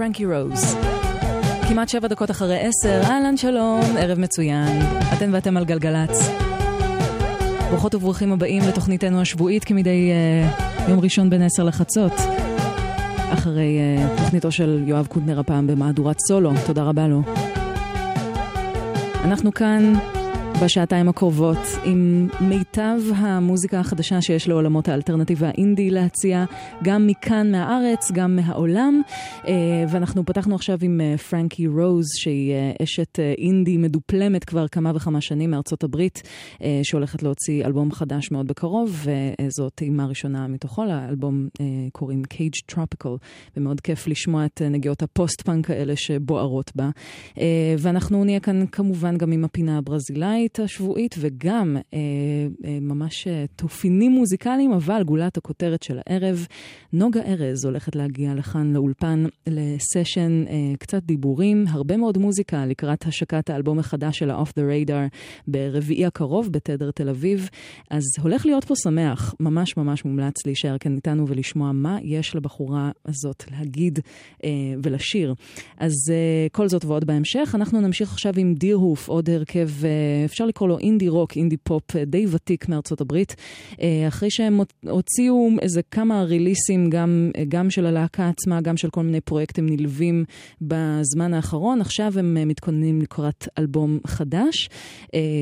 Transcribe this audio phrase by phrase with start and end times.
[0.00, 0.76] פרנקי רוז.
[1.68, 4.78] כמעט שבע דקות אחרי עשר, אהלן שלום, ערב מצוין.
[5.12, 6.30] אתן ואתם על גלגלצ.
[7.70, 10.10] ברוכות וברוכים הבאים לתוכניתנו השבועית כמדי
[10.86, 12.12] uh, יום ראשון בין עשר לחצות.
[13.32, 17.22] אחרי uh, תוכניתו של יואב קוטנר הפעם במהדורת סולו, תודה רבה לו.
[19.24, 19.92] אנחנו כאן
[20.64, 26.44] בשעתיים הקרובות עם מיטב המוזיקה החדשה שיש לעולמות האלטרנטיבה האינדי להציע,
[26.82, 29.02] גם מכאן מהארץ, גם מהעולם.
[29.48, 29.52] אה,
[29.88, 35.20] ואנחנו פתחנו עכשיו עם אה, פרנקי רוז, שהיא אה, אשת אינדי מדופלמת כבר כמה וכמה
[35.20, 36.22] שנים מארצות הברית,
[36.82, 39.06] שהולכת להוציא אלבום חדש מאוד בקרוב,
[39.40, 41.48] וזאת טעימה ראשונה מתוכו, לאלבום
[41.92, 43.16] קוראים Cage Tropical,
[43.56, 46.90] ומאוד כיף לשמוע את נגיעות הפוסט-פאנק האלה שבוערות בה.
[47.78, 50.49] ואנחנו נהיה כאן כמובן גם עם הפינה הברזילאית.
[50.50, 51.98] התוכנית השבועית וגם אה,
[52.64, 56.46] אה, ממש אה, תופינים מוזיקליים, אבל גולת הכותרת של הערב,
[56.92, 63.50] נוגה ארז הולכת להגיע לכאן לאולפן לסשן אה, קצת דיבורים, הרבה מאוד מוזיקה לקראת השקת
[63.50, 65.16] האלבום החדש של ה-Off the Radar
[65.48, 67.48] ברביעי הקרוב בתדר תל אביב.
[67.90, 72.90] אז הולך להיות פה שמח, ממש ממש מומלץ להישאר כאן איתנו ולשמוע מה יש לבחורה
[73.06, 73.98] הזאת להגיד
[74.44, 74.50] אה,
[74.82, 75.34] ולשיר.
[75.78, 77.52] אז אה, כל זאת ועוד בהמשך.
[77.54, 82.04] אנחנו נמשיך עכשיו עם דירהוף, עוד הרכב, אה, לקרוא לו אינדי רוק, אינדי פופ אה,
[82.04, 83.36] די ותיק מארצות הברית,
[83.82, 88.90] אה, אחרי שהם הוציאו איזה כמה ריליסים גם, אה, גם של הלהקה עצמה, גם של
[88.90, 90.24] כל מיני פרויקטים נלווים
[90.60, 91.80] בזמן האחרון.
[91.80, 94.68] עכשיו הם מתכוננים לקראת אלבום חדש,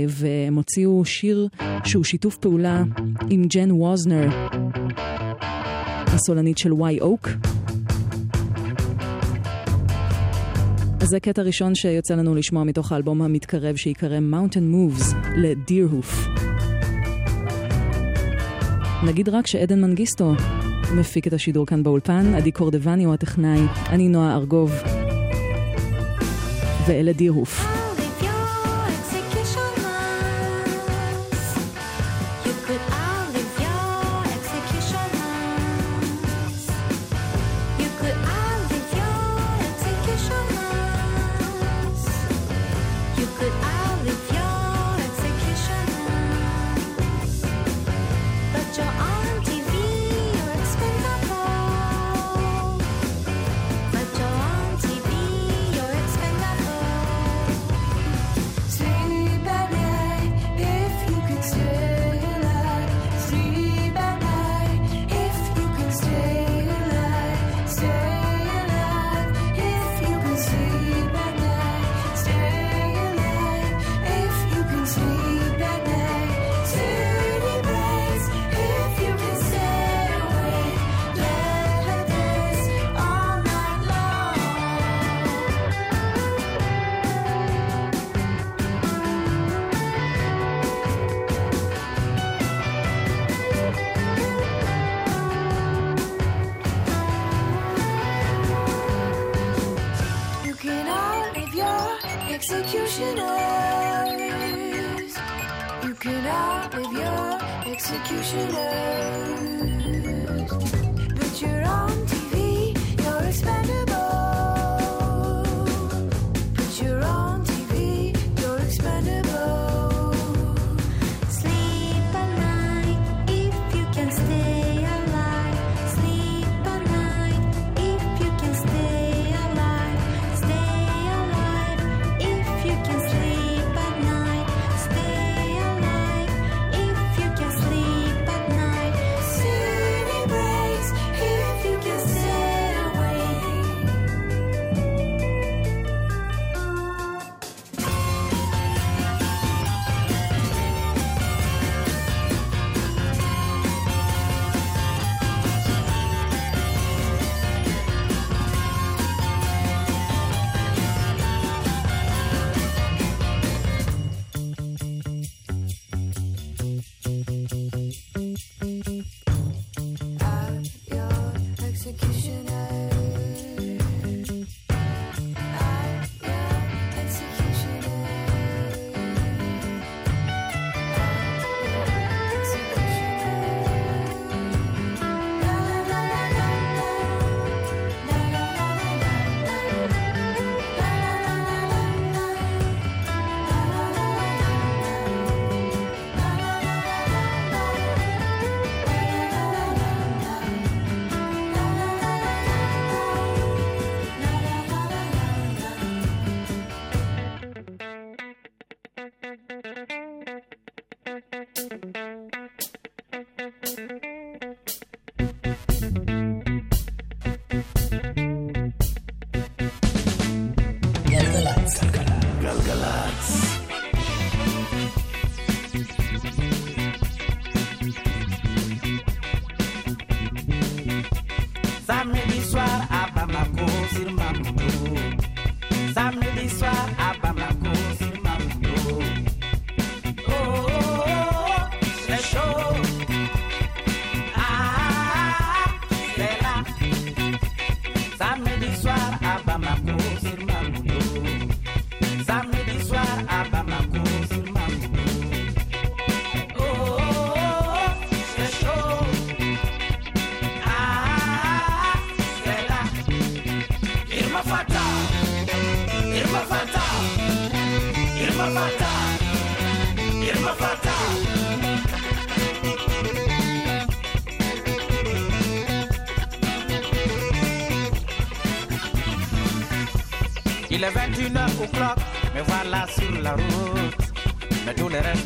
[0.08, 1.48] והם הוציאו שיר
[1.84, 2.82] שהוא שיתוף פעולה
[3.30, 4.28] עם ג'ן ווזנר,
[6.06, 7.28] הסולנית של וואי אוק.
[11.00, 16.28] אז זה קטע ראשון שיוצא לנו לשמוע מתוך האלבום המתקרב שיקרא Mountain Moves לדירהוף.
[19.06, 20.32] נגיד רק שעדן מנגיסטו
[20.94, 24.72] מפיק את השידור כאן באולפן, עדי קורדבני הוא הטכנאי, אני נועה ארגוב,
[26.86, 27.77] ואלה דירהוף.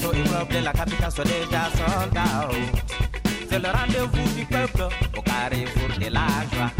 [0.00, 2.48] Les de la capitale sont déjà soldats.
[3.48, 6.70] C'est le rendez-vous du peuple au carrefour de la joie.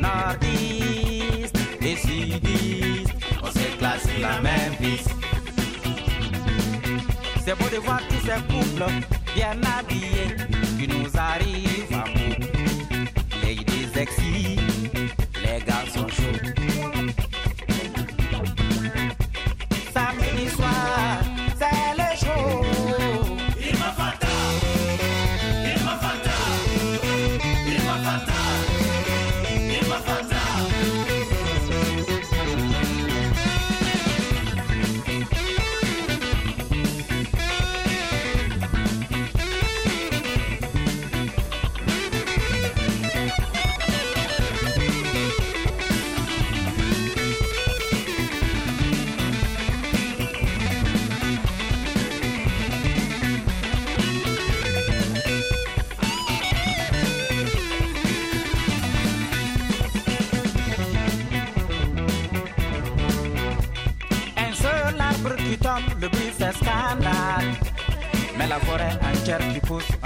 [0.00, 5.10] Nordiste et sudiste, on s'éclate sur la même piste.
[7.44, 8.90] C'est beau de voir tous ces couples
[9.34, 10.34] bien habillés
[10.78, 12.46] qui nous arrivent à bout.
[13.42, 14.45] Ladies sexy,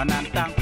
[0.01, 0.60] อนานตั้ง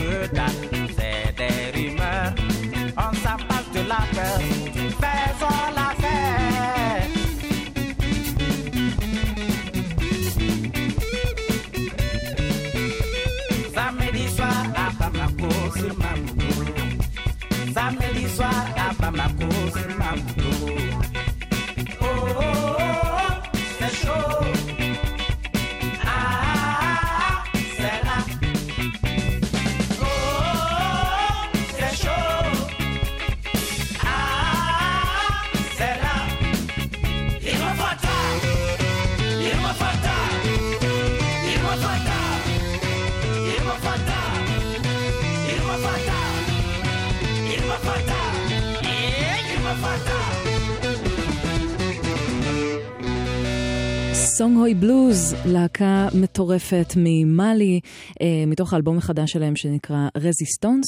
[54.78, 57.80] Blue בלוז, להקה מטורפת ממאלי,
[58.20, 60.86] אה, מתוך האלבום החדש שלהם שנקרא רזיסטונס.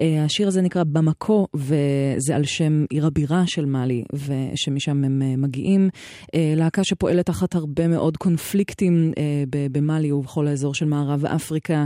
[0.00, 5.36] אה, השיר הזה נקרא במקו, וזה על שם עיר הבירה של מאלי, ושמשם הם אה,
[5.36, 5.88] מגיעים.
[6.34, 9.12] להקה שפועלת תחת הרבה מאוד קונפליקטים
[9.72, 11.84] במאלי ובכל האזור של מערב אפריקה.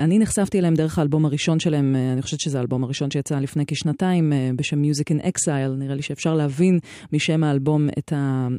[0.00, 4.32] אני נחשפתי אליהם דרך האלבום הראשון שלהם, אני חושבת שזה האלבום הראשון שיצא לפני כשנתיים,
[4.56, 5.76] בשם Music in Exile.
[5.78, 6.78] נראה לי שאפשר להבין
[7.12, 7.88] משם האלבום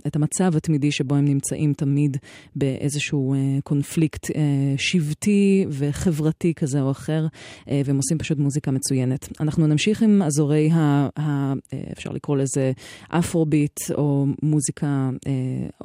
[0.08, 2.18] את המצב התמידי שבו הם נמצאים תמיד
[2.56, 4.42] באיזשהו אה, קונפליקט אה,
[4.78, 7.28] שבטי וחברתי כזה או אחר,
[7.70, 9.30] אה, והם עושים פשוט מוזיקה מצוינת.
[9.40, 11.54] אנחנו נמשיך עם אזורי, ה, ה,
[11.92, 12.72] אפשר לקרוא לזה
[13.10, 15.10] אפרוביט, או מוזיקה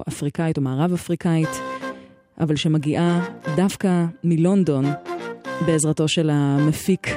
[0.08, 1.48] אפריקאית או מערב אפריקאית,
[2.40, 4.84] אבל שמגיעה דווקא מלונדון
[5.66, 7.08] בעזרתו של המפיק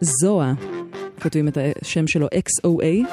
[0.00, 0.52] זואה,
[1.22, 3.08] כותבים את השם שלו XOA,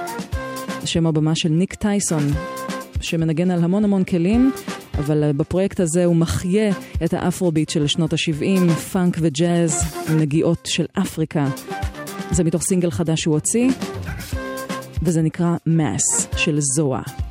[0.85, 2.23] שם הבמה של ניק טייסון,
[3.01, 4.51] שמנגן על המון המון כלים,
[4.97, 6.71] אבל אה, בפרויקט הזה הוא מחיה
[7.03, 9.83] את האפרוביט של שנות ה-70, פאנק וג'אז,
[10.17, 11.47] נגיעות של אפריקה.
[12.31, 13.69] זה מתוך סינגל חדש שהוא הוציא,
[15.03, 17.26] וזה נקרא Mass של זואה.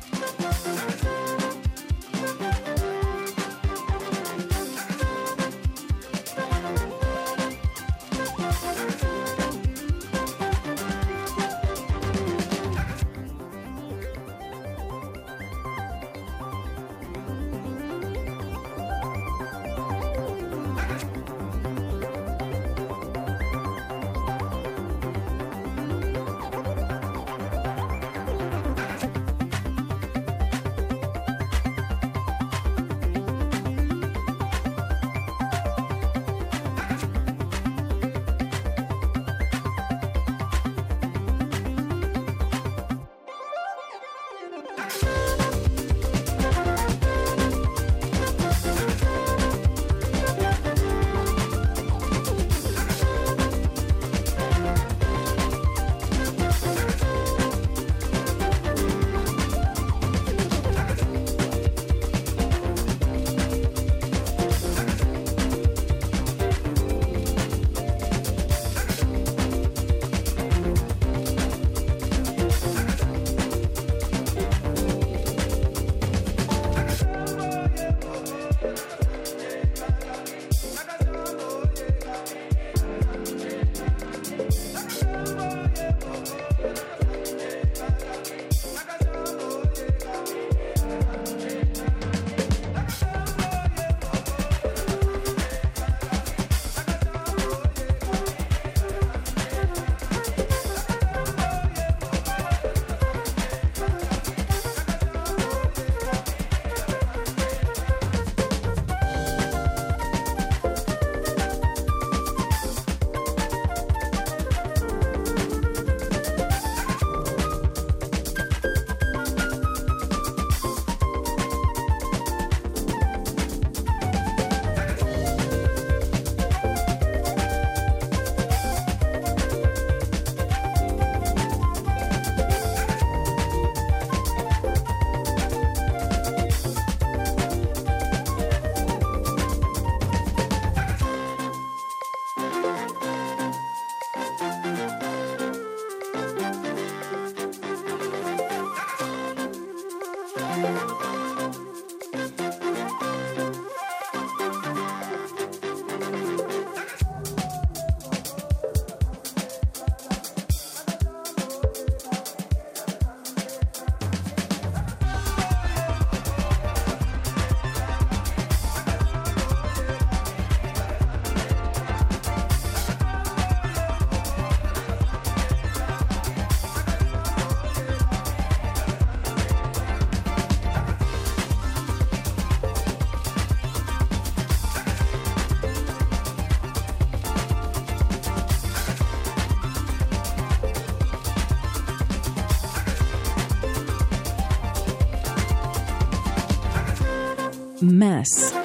[198.07, 198.55] Mass,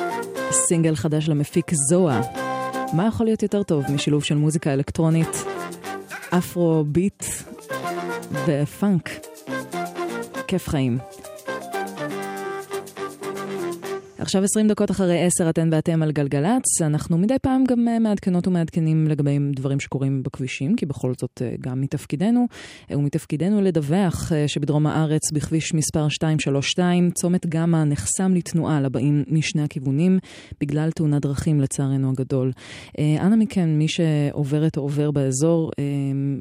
[0.50, 2.20] סינגל חדש למפיק זוהה.
[2.92, 5.44] מה יכול להיות יותר טוב משילוב של מוזיקה אלקטרונית,
[6.30, 7.24] אפרו ביט
[8.46, 9.10] ופאנק?
[10.46, 10.98] כיף חיים.
[14.18, 16.82] עכשיו 20 דקות אחרי 10 אתן ואתם על גלגלצ.
[16.82, 21.54] אנחנו מדי פעם גם אה, מעדכנות ומעדכנים לגבי דברים שקורים בכבישים, כי בכל זאת אה,
[21.60, 22.46] גם מתפקידנו,
[22.90, 30.18] אה, ומתפקידנו לדווח שבדרום הארץ בכביש מספר 232, צומת גמא נחסם לתנועה לבאים משני הכיוונים,
[30.60, 32.52] בגלל תאונת דרכים לצערנו הגדול.
[32.98, 35.70] אנא מכן, מי שעוברת או עובר באזור,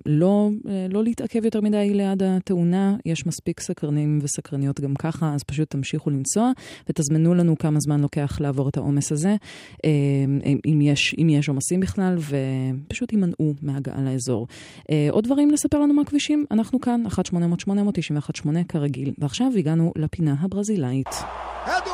[0.06, 0.50] לא,
[0.90, 6.10] לא להתעכב יותר מדי ליד התאונה, יש מספיק סקרנים וסקרניות גם ככה, אז פשוט תמשיכו
[6.10, 6.52] לנסוע
[6.90, 7.80] ותזמנו לנו כמה...
[7.82, 9.36] זמן לוקח לעבור את העומס הזה,
[10.66, 14.48] אם יש, אם יש עומסים בכלל, ופשוט יימנעו מהגעה לאזור.
[14.90, 16.46] אה, עוד דברים לספר לנו מהכבישים?
[16.52, 19.12] אנחנו כאן, 1-800-891-8 כרגיל.
[19.18, 21.10] ועכשיו הגענו לפינה הברזילאית.
[21.66, 21.92] אדו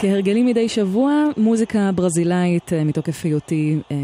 [0.00, 3.96] כהרגלי מדי שבוע, מוזיקה ברזילאית אה, מתוקף היותי אה,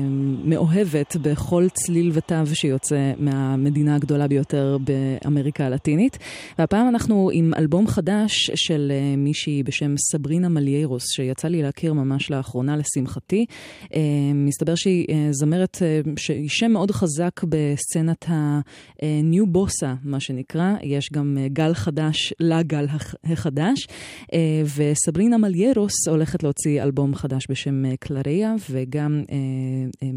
[0.44, 6.18] מאוהבת בכל צליל ותו שיוצא מהמדינה הגדולה ביותר באמריקה הלטינית.
[6.58, 12.30] והפעם אנחנו עם אלבום חדש של אה, מישהי בשם סברינה מליירוס, שיצא לי להכיר ממש
[12.30, 13.46] לאחרונה לשמחתי.
[14.34, 15.82] מסתבר שהיא זמרת,
[16.16, 20.72] שהיא שם מאוד חזק בסצנת ה-New בוסה, מה שנקרא.
[20.82, 22.86] יש גם גל חדש לגל
[23.24, 23.86] החדש.
[24.76, 29.36] וסברינה מליירוס רוס הולכת להוציא אלבום חדש בשם אה, קלריה, וגם אה,
[30.02, 30.08] אה,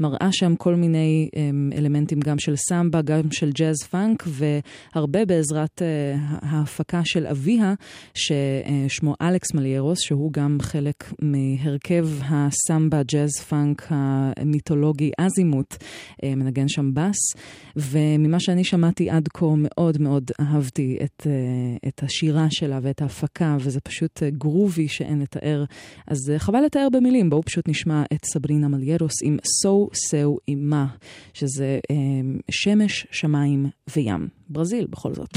[0.00, 5.82] מראה שם כל מיני אה, אלמנטים גם של סמבה, גם של ג'אז פאנק, והרבה בעזרת
[5.82, 7.74] אה, ההפקה של אביה,
[8.14, 15.76] ששמו אלכס מליירוס, שהוא גם חלק מהרכב הסמבה, ג'אז פאנק המיתולוגי אזימוט,
[16.24, 17.16] אה, מנגן שם בס,
[17.76, 23.56] וממה שאני שמעתי עד כה מאוד מאוד אהבתי את, אה, את השירה שלה ואת ההפקה,
[23.60, 24.88] וזה פשוט אה, גרובי.
[24.88, 25.64] שאין לתאר.
[26.06, 30.86] אז אה, חבל לתאר במילים, בואו פשוט נשמע את סברינה מליירוס עם סו סאו אימה,
[31.34, 31.96] שזה אה,
[32.50, 34.28] שמש, שמיים וים.
[34.48, 35.30] ברזיל בכל זאת.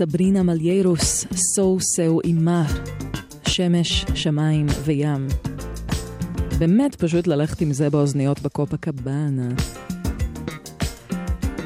[0.00, 2.66] סברינה מליירוס, סו סאו אימה,
[3.46, 5.28] שמש, שמיים וים.
[6.58, 9.48] באמת פשוט ללכת עם זה באוזניות בקופה קבאנה.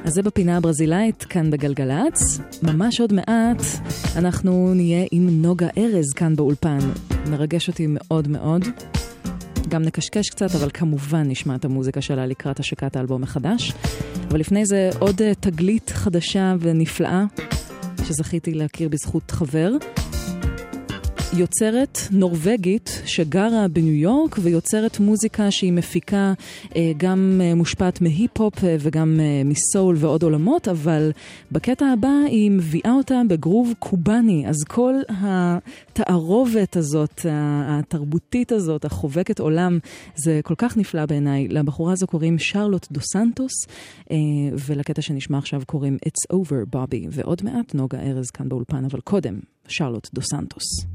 [0.04, 2.40] אז זה בפינה הברזילאית, כאן בגלגלצ.
[2.62, 3.62] ממש עוד מעט
[4.16, 6.78] אנחנו נהיה עם נוגה ארז כאן באולפן.
[7.30, 8.64] מרגש אותי מאוד מאוד.
[9.68, 13.72] גם נקשקש קצת, אבל כמובן נשמע את המוזיקה שלה לקראת השקת האלבום החדש.
[14.28, 17.24] אבל לפני זה עוד אה, תגלית חדשה ונפלאה
[18.04, 19.70] שזכיתי להכיר בזכות חבר.
[21.36, 26.32] יוצרת נורבגית שגרה בניו יורק ויוצרת מוזיקה שהיא מפיקה
[26.76, 31.12] אה, גם אה, מושפעת מהיפ-הופ אה, וגם מסול ועוד עולמות, אבל
[31.52, 37.26] בקטע הבא היא מביאה אותה בגרוב קובאני, אז כל התערובת הזאת,
[37.68, 39.78] התרבותית הזאת, החובקת עולם,
[40.16, 41.48] זה כל כך נפלא בעיניי.
[41.48, 43.52] לבחורה הזו קוראים שרלוט דו סנטוס,
[44.66, 49.40] ולקטע שנשמע עכשיו קוראים It's Over Bobby, ועוד מעט נוגה ארז כאן באולפן, אבל קודם,
[49.68, 50.93] שרלוט דו סנטוס.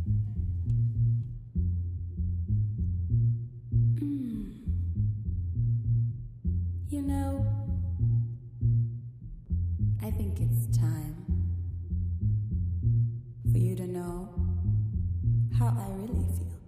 [13.52, 14.30] For you to know
[15.58, 16.59] how I really feel.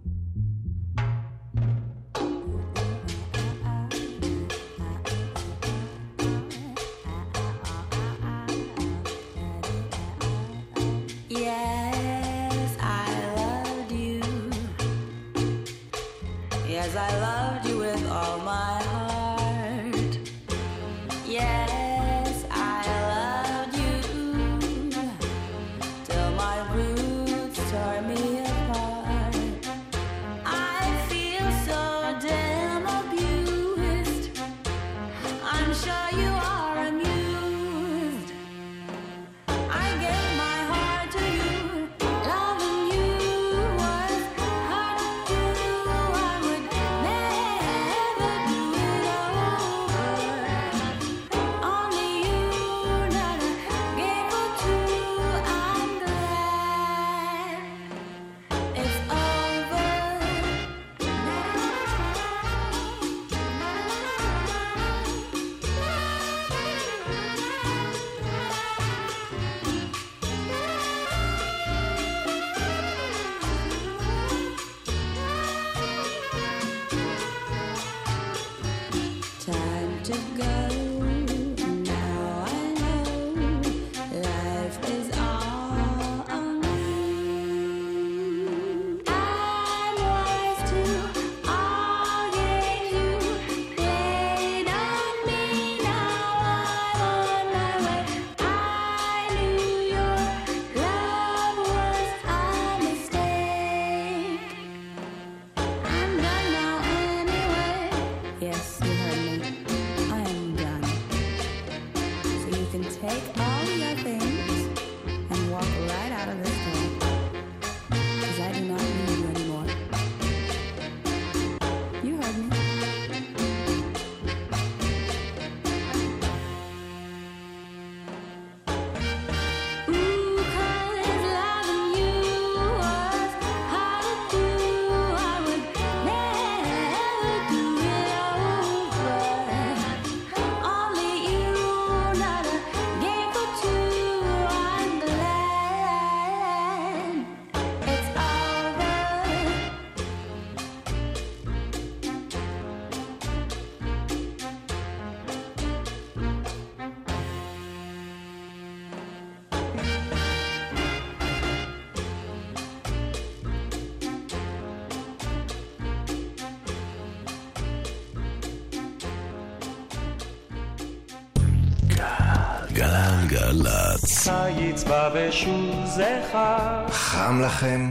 [174.84, 175.84] בא ושוב
[176.32, 176.90] חג.
[176.90, 177.90] חם לכם?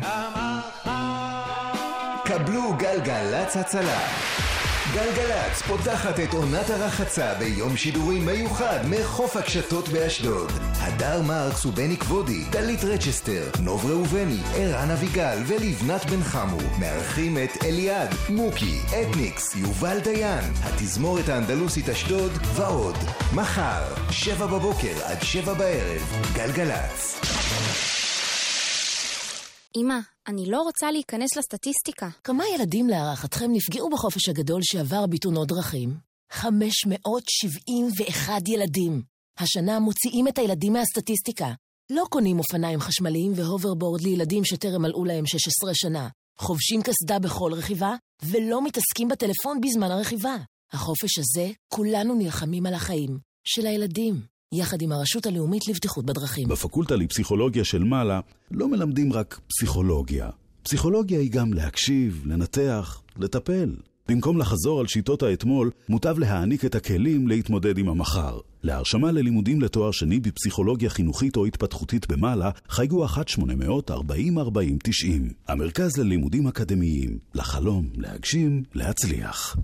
[2.25, 3.99] קבלו גלגלצ הצלה.
[4.93, 10.51] גלגלצ פותחת את עונת הרחצה ביום שידורים מיוחד מחוף הקשתות באשדוד.
[10.79, 17.63] הדר מרקס ובני כבודי, דלית רצ'סטר, נוב ראובני, ערן אביגל ולבנת בן חמו מארחים את
[17.63, 22.97] אליעד, מוקי, אתניקס, יובל דיין, התזמורת האנדלוסית אשדוד ועוד.
[23.35, 26.01] מחר, שבע בבוקר עד שבע בערב,
[26.35, 27.19] גלגלצ.
[29.75, 32.09] אמא, אני לא רוצה להיכנס לסטטיסטיקה.
[32.23, 35.97] כמה ילדים להערכתכם נפגעו בחופש הגדול שעבר בתאונות דרכים?
[36.31, 39.01] 571 ילדים.
[39.39, 41.53] השנה מוציאים את הילדים מהסטטיסטיקה.
[41.89, 46.07] לא קונים אופניים חשמליים והוברבורד לילדים שטרם מלאו להם 16 שנה.
[46.37, 50.35] חובשים קסדה בכל רכיבה, ולא מתעסקים בטלפון בזמן הרכיבה.
[50.73, 53.31] החופש הזה, כולנו נלחמים על החיים.
[53.43, 54.21] של הילדים.
[54.53, 56.47] יחד עם הרשות הלאומית לבטיחות בדרכים.
[56.47, 58.19] בפקולטה לפסיכולוגיה של מעלה
[58.51, 60.29] לא מלמדים רק פסיכולוגיה.
[60.63, 63.75] פסיכולוגיה היא גם להקשיב, לנתח, לטפל.
[64.07, 68.39] במקום לחזור על שיטות האתמול, מוטב להעניק את הכלים להתמודד עם המחר.
[68.63, 73.11] להרשמה ללימודים לתואר שני בפסיכולוגיה חינוכית או התפתחותית במעלה, חייגו 1-800-4040-90.
[75.47, 79.57] המרכז ללימודים אקדמיים, לחלום, להגשים, להצליח.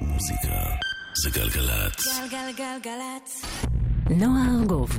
[0.00, 0.54] מוזיקה
[1.22, 2.20] זה גלגלצ.
[2.20, 3.44] גלגלגלגלצ.
[4.10, 4.98] נועה ארגוב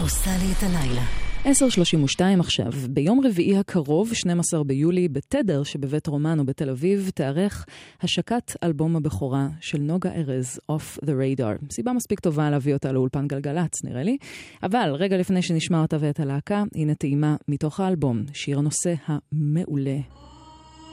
[0.00, 1.02] עושה לי את הלילה.
[1.44, 7.66] 10.32 עכשיו, ביום רביעי הקרוב, 12 ביולי, בתדר שבבית רומנו בתל אביב, תיארך
[8.02, 11.72] השקת אלבום הבכורה של נוגה ארז, Off the Radar.
[11.72, 14.16] סיבה מספיק טובה להביא אותה לאולפן גלגלצ, נראה לי.
[14.62, 19.98] אבל רגע לפני שנשמע אותה ואת הלהקה, הנה טעימה מתוך האלבום, שיר הנושא המעולה,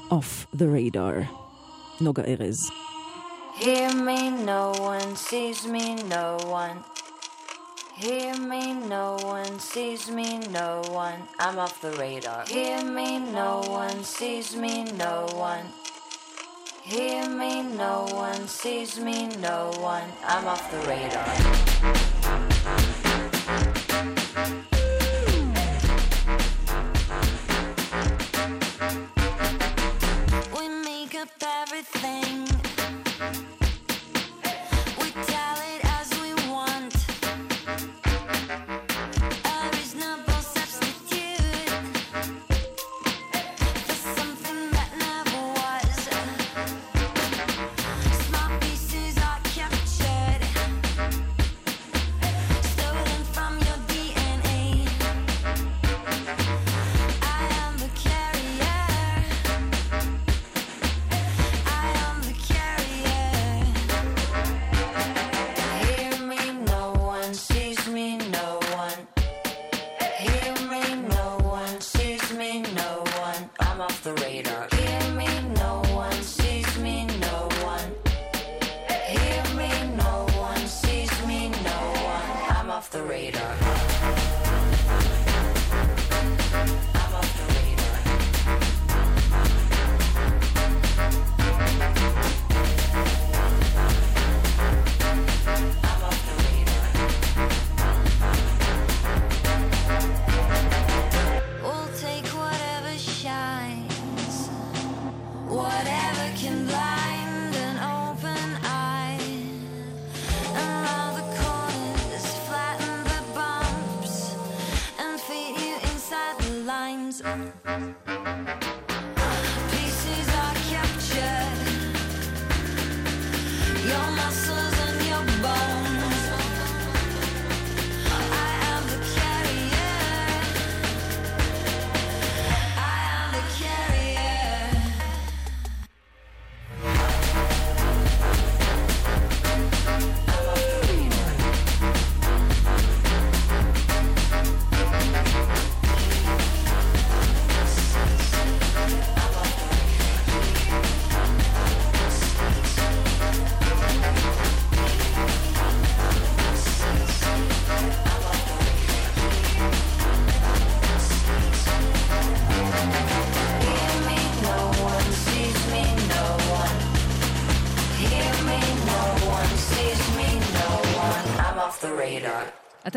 [0.10, 1.48] Off the Radar.
[2.02, 2.58] נוגה ארז.
[3.58, 6.84] Hear me, no one sees me, no one.
[7.96, 11.24] Hear me, no one sees me, no one.
[11.39, 12.46] I'm off the radar.
[12.46, 15.65] Hear me, no one sees me, no one.
[16.84, 20.08] Hear me, no one sees me, no one.
[20.24, 21.26] I'm off the radar.
[30.56, 32.57] We make up everything.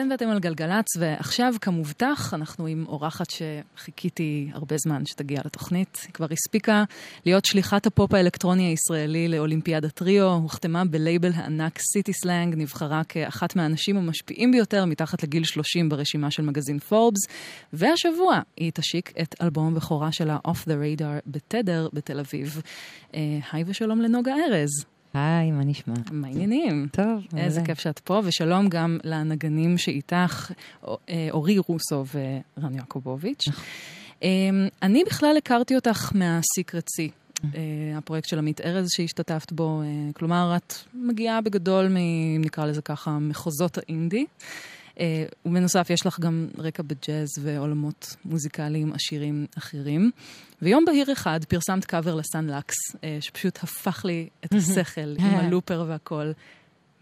[0.01, 5.99] אתם ואתם על גלגלצ, ועכשיו, כמובטח, אנחנו עם אורחת שחיכיתי הרבה זמן שתגיע לתוכנית.
[6.07, 6.85] היא כבר הספיקה
[7.27, 13.97] להיות שליחת הפופ האלקטרוני הישראלי לאולימפיאדת ריו, הוחתמה בלייבל הענק City Slang, נבחרה כאחת מהאנשים
[13.97, 17.21] המשפיעים ביותר מתחת לגיל 30 ברשימה של מגזין פורבס,
[17.73, 22.63] והשבוע היא תשיק את אלבום הבכורה שלה, Off the Radar, בתדר בתל אביב.
[23.15, 23.21] אה,
[23.53, 25.00] היי ושלום לנוגה ארז.
[25.15, 25.95] היי, מה נשמע?
[26.11, 26.89] מה העניינים?
[26.93, 27.67] טוב, איזה מעולה.
[27.67, 30.51] כיף שאת פה, ושלום גם לנגנים שאיתך,
[30.85, 33.49] אה, אורי רוסו ורן יעקובוביץ'.
[34.23, 34.29] אה,
[34.83, 37.11] אני בכלל הכרתי אותך מהסיקרט סי.
[37.97, 41.97] הפרויקט של עמית ארז שהשתתפת בו, אה, כלומר, את מגיעה בגדול מ...
[42.41, 44.27] נקרא לזה ככה, מחוזות האינדי.
[45.01, 50.11] אה, ובנוסף, יש לך גם רקע בג'אז ועולמות מוזיקליים עשירים אחרים.
[50.63, 55.85] ויום בהיר אחד פרסמת קאבר לסן לקס, אה, שפשוט הפך לי את השכל עם הלופר
[55.89, 56.33] והכל.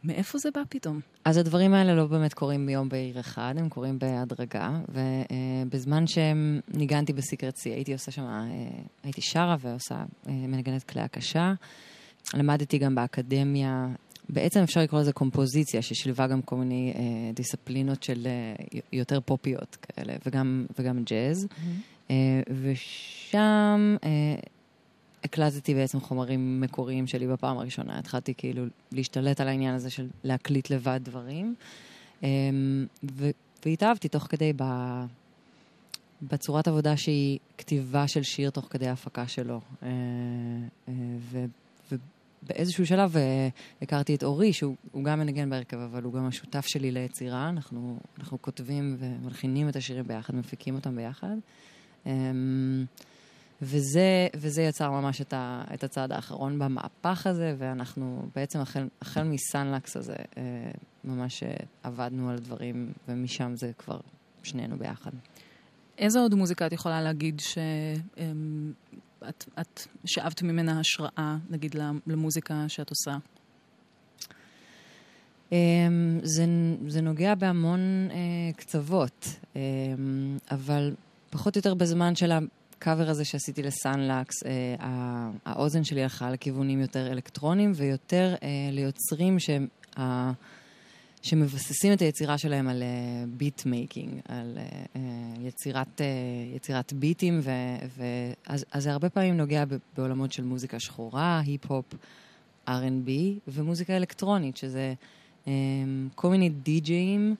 [0.05, 1.01] מאיפה זה בא פתאום?
[1.25, 7.13] אז הדברים האלה לא באמת קורים ביום בהיר אחד, הם קורים בהדרגה, ובזמן שהם ניגנתי
[7.13, 8.47] בסיקרט סי, הייתי עושה שם, אה,
[9.05, 11.53] הייתי שרה ועושה, אה, מנגנת כלי הקשה.
[12.35, 13.87] למדתי גם באקדמיה,
[14.29, 17.03] בעצם אפשר לקרוא לזה קומפוזיציה, ששילבה גם כל מיני אה,
[17.35, 21.49] דיסציפלינות של אה, יותר פופיות כאלה, וגם, וגם ג'אז.
[22.11, 24.35] אה, ושם אה,
[25.25, 27.99] הקלטתי בעצם חומרים מקוריים שלי בפעם הראשונה.
[27.99, 31.55] התחלתי כאילו להשתלט על העניין הזה של להקליט לבד דברים.
[32.23, 32.29] אה,
[33.13, 33.31] ו-
[33.65, 34.65] והתאהבתי תוך כדי ב...
[36.23, 39.61] בצורת עבודה שהיא כתיבה של שיר תוך כדי ההפקה שלו.
[39.83, 39.89] אה,
[40.89, 41.45] אה, ו-
[42.49, 43.49] ובאיזשהו שלב אה,
[43.83, 47.49] הכרתי את אורי, שהוא הוא גם מנגן בהרכב, אבל הוא גם השותף שלי ליצירה.
[47.49, 51.37] אנחנו, אנחנו כותבים ומלחינים את השירים ביחד, מפיקים אותם ביחד.
[52.07, 52.13] אה,
[53.63, 59.23] וזה, וזה יצר ממש את, ה, את הצעד האחרון במהפך הזה, ואנחנו בעצם החל, החל
[59.23, 60.43] מסאנלקס הזה, אה,
[61.05, 64.01] ממש אה, עבדנו על דברים, ומשם זה כבר
[64.43, 65.11] שנינו ביחד.
[65.99, 67.41] איזו עוד מוזיקה את יכולה להגיד
[69.27, 73.17] שאת את שאבת ממנה השראה, נגיד, למוזיקה שאת עושה?
[75.53, 76.45] אמ, זה,
[76.87, 78.17] זה נוגע בהמון אה,
[78.57, 79.61] קצוות, אה,
[80.51, 80.95] אבל
[81.31, 86.31] פחות או יותר בזמן של הקאבר הזה שעשיתי ל Son Lux, אה, האוזן שלי הלכה
[86.31, 89.67] לכיוונים יותר אלקטרונים ויותר אה, ליוצרים שהם...
[89.99, 90.33] אה,
[91.23, 92.83] שמבססים את היצירה שלהם על
[93.29, 94.99] beat אה, making, על אה, אה,
[95.41, 97.51] יצירת, אה, יצירת ביטים, ו,
[97.97, 98.05] ו,
[98.47, 99.65] אז, אז זה הרבה פעמים נוגע
[99.97, 101.95] בעולמות של מוזיקה שחורה, היפ-הופ,
[102.69, 103.11] R&B
[103.49, 104.95] ומוזיקה אלקטרונית, שזה
[105.45, 105.49] um,
[106.15, 107.35] כל מיני די-ג'אים.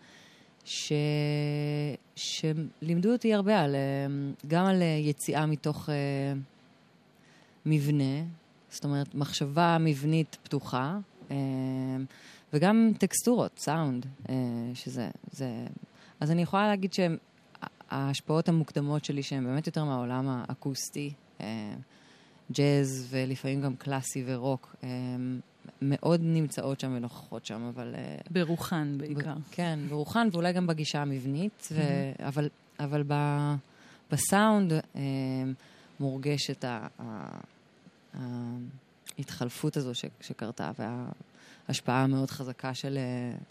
[2.17, 5.93] שלימדו אותי הרבה על, um, גם על uh, יציאה מתוך uh,
[7.67, 8.23] מבנה,
[8.71, 10.99] זאת אומרת, מחשבה מבנית פתוחה.
[11.29, 11.33] Uh,
[12.53, 14.35] וגם טקסטורות, סאונד, אה,
[14.75, 15.11] שזה...
[15.33, 15.67] זה...
[16.21, 21.75] אז אני יכולה להגיד שההשפעות המוקדמות שלי, שהן באמת יותר מהעולם האקוסטי, אה,
[22.53, 24.89] ג'אז ולפעמים גם קלאסי ורוק, אה,
[25.83, 27.95] מאוד נמצאות שם ונוכחות שם, אבל...
[28.31, 29.35] ברוחן בעיקר.
[29.35, 31.83] ב- כן, ברוחן, ואולי גם בגישה המבנית, ו...
[32.27, 32.49] אבל,
[32.81, 33.15] אבל ב...
[34.11, 34.73] בסאונד
[36.01, 36.65] מורגשת
[39.19, 40.05] ההתחלפות הזו ש...
[40.21, 41.09] שקרתה, וה...
[41.69, 43.43] השפעה מאוד חזקה של uh,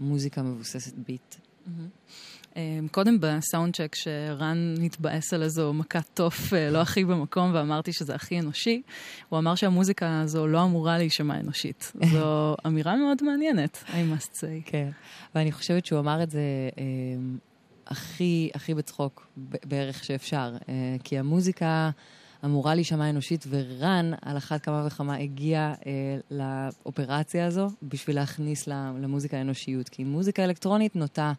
[0.00, 1.34] מוזיקה מבוססת ביט.
[1.34, 2.50] Mm-hmm.
[2.52, 2.56] Um,
[2.90, 8.14] קודם בסאונד צ'ק, שרן התבאס על איזו מכת תוף uh, לא הכי במקום, ואמרתי שזה
[8.14, 8.82] הכי אנושי,
[9.28, 11.92] הוא אמר שהמוזיקה הזו לא אמורה להישמע אנושית.
[12.12, 14.62] זו אמירה מאוד מעניינת, I must say.
[14.64, 14.90] כן,
[15.34, 16.40] ואני חושבת שהוא אמר את זה
[16.74, 16.78] um,
[17.86, 19.26] הכי, הכי בצחוק
[19.64, 20.66] בערך שאפשר, uh,
[21.04, 21.90] כי המוזיקה...
[22.44, 25.92] אמורה להישמע אנושית, ורן על אחת כמה וכמה הגיע אה,
[26.30, 29.88] לאופרציה הזו בשביל להכניס למוזיקה האנושיות.
[29.88, 31.32] כי מוזיקה אלקטרונית נוטה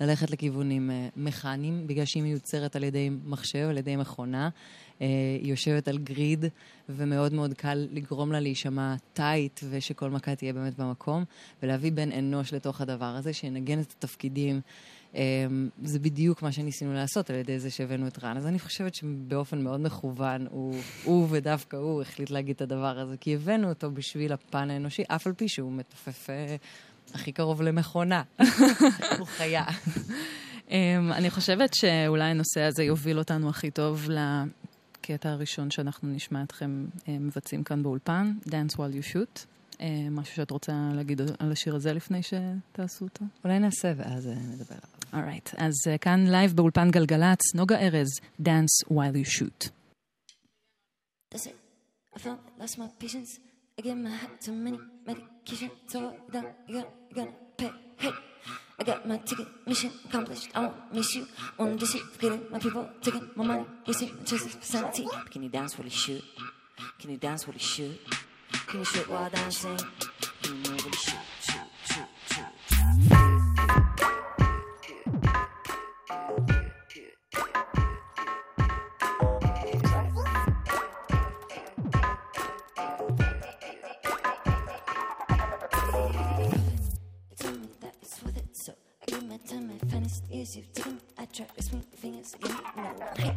[0.00, 4.48] ללכת לכיוונים אה, מכניים, בגלל שהיא מיוצרת על ידי מחשב, על ידי מכונה.
[5.00, 5.06] אה,
[5.42, 6.44] היא יושבת על גריד,
[6.88, 11.24] ומאוד מאוד קל לגרום לה להישמע טייט, ושכל מכה תהיה באמת במקום,
[11.62, 14.60] ולהביא בן אנוש לתוך הדבר הזה, שינגן את התפקידים.
[15.14, 18.36] אמ, זה בדיוק מה שניסינו לעשות על ידי זה שהבאנו את רן.
[18.36, 23.16] אז אני חושבת שבאופן מאוד מכוון, הוא, הוא ודווקא הוא החליט להגיד את הדבר הזה,
[23.16, 26.56] כי הבאנו אותו בשביל הפן האנושי, אף על פי שהוא מתופף אה,
[27.14, 28.22] הכי קרוב למכונה.
[29.18, 29.64] הוא חיה.
[30.68, 30.72] אממ,
[31.12, 37.00] אני חושבת שאולי הנושא הזה יוביל אותנו הכי טוב לקטע הראשון שאנחנו נשמע אתכם אה,
[37.08, 39.44] מבצעים כאן באולפן, Dance While You Shoot.
[39.72, 43.24] אה, משהו שאת רוצה להגיד על השיר הזה לפני שתעשו אותו?
[43.44, 44.93] אולי נעשה ואז נדבר עליו.
[45.13, 45.55] אורייט, right.
[45.57, 49.69] אז uh, כאן לייב באולפן גלגלצ, נוגה ארז, Dance While You Shoot.
[51.31, 51.55] That's it.
[52.15, 53.39] I felt lost my patience.
[53.77, 55.69] I gave my heart to many medication.
[55.87, 55.99] So
[56.33, 57.71] down, you gotta, you gotta pay.
[58.03, 58.11] Hey,
[58.79, 60.47] I got my ticket, mission accomplished.
[60.55, 61.23] I won't miss you.
[61.57, 65.05] Won't deceive, forgetting my people, taking my money, wasting my chances for sanity.
[65.31, 66.23] Can you dance while you shoot?
[66.99, 67.97] Can you dance while you shoot?
[68.67, 69.77] Can you shoot while dancing?
[70.41, 70.93] Can you move while you shoot?
[70.93, 71.32] Shoot, shoot,
[91.34, 92.36] Tried to swing fingers.
[92.44, 93.36] No, hey,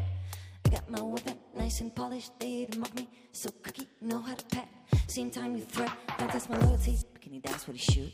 [0.65, 2.31] I got my weapon nice and polished.
[2.39, 4.67] They didn't mock me, so cocky, know how to pat.
[5.07, 6.95] Same time you threat, don't test my loyalty.
[7.11, 8.13] But can you dance while you shoot?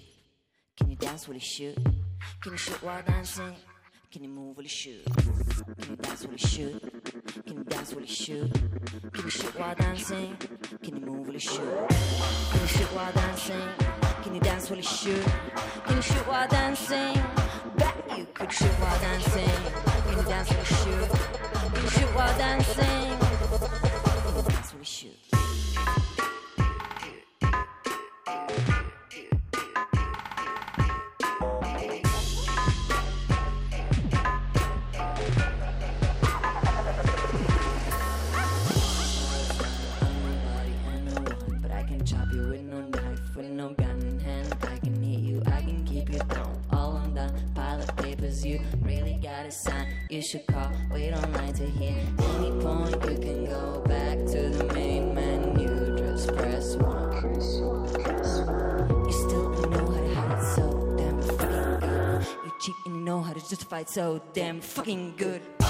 [0.77, 1.75] Can you dance while you shoot?
[2.41, 3.55] Can you shoot while dancing?
[4.09, 5.03] Can you move while you shoot?
[5.81, 7.45] Can you dance while you shoot?
[7.45, 8.53] Can you dance while you shoot?
[9.11, 10.37] Can you shoot while dancing?
[10.81, 11.89] Can you move while you shoot?
[11.89, 14.02] Can you shoot while dancing?
[14.23, 15.25] Can you dance while you shoot?
[15.85, 17.21] Can you shoot while dancing?
[17.75, 19.43] Bet you could shoot while dancing.
[19.43, 21.09] Can you dance while you shoot?
[21.73, 23.22] Can you shoot while dancing?
[48.81, 49.87] Really gotta sign.
[50.09, 51.95] You should call, wait online to hear.
[52.37, 55.97] Any point you can go back to the main menu.
[55.97, 57.13] Just press one.
[59.05, 62.25] You still don't know how to hide it so damn fucking good.
[62.45, 65.41] You cheat and you know how to justify so damn fucking good.
[65.59, 65.69] Look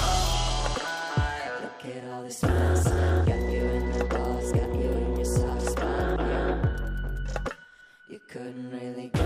[1.96, 2.84] at all this mess.
[2.84, 6.20] Got you in the balls, got you in your soft spot.
[8.08, 9.23] You couldn't really guess.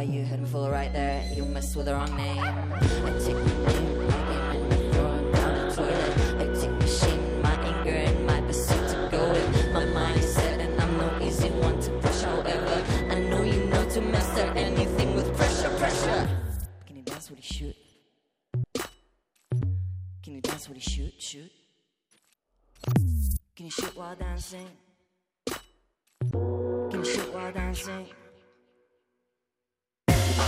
[0.00, 2.38] I you me full right there, you messed with the wrong name.
[2.38, 6.40] I take my name, my game, and I throw it down the toilet.
[6.40, 9.72] I take shame, my anger, and my pursuit to go with.
[9.74, 12.22] My mind set, and I'm no easy one to push.
[12.22, 16.28] However, I know you know to master anything with pressure, pressure.
[16.86, 17.76] Can you dance with you shoot?
[20.22, 21.52] Can you dance with you shoot, shoot?
[23.54, 24.70] Can you shoot while dancing?
[26.32, 28.06] Can you shoot while dancing?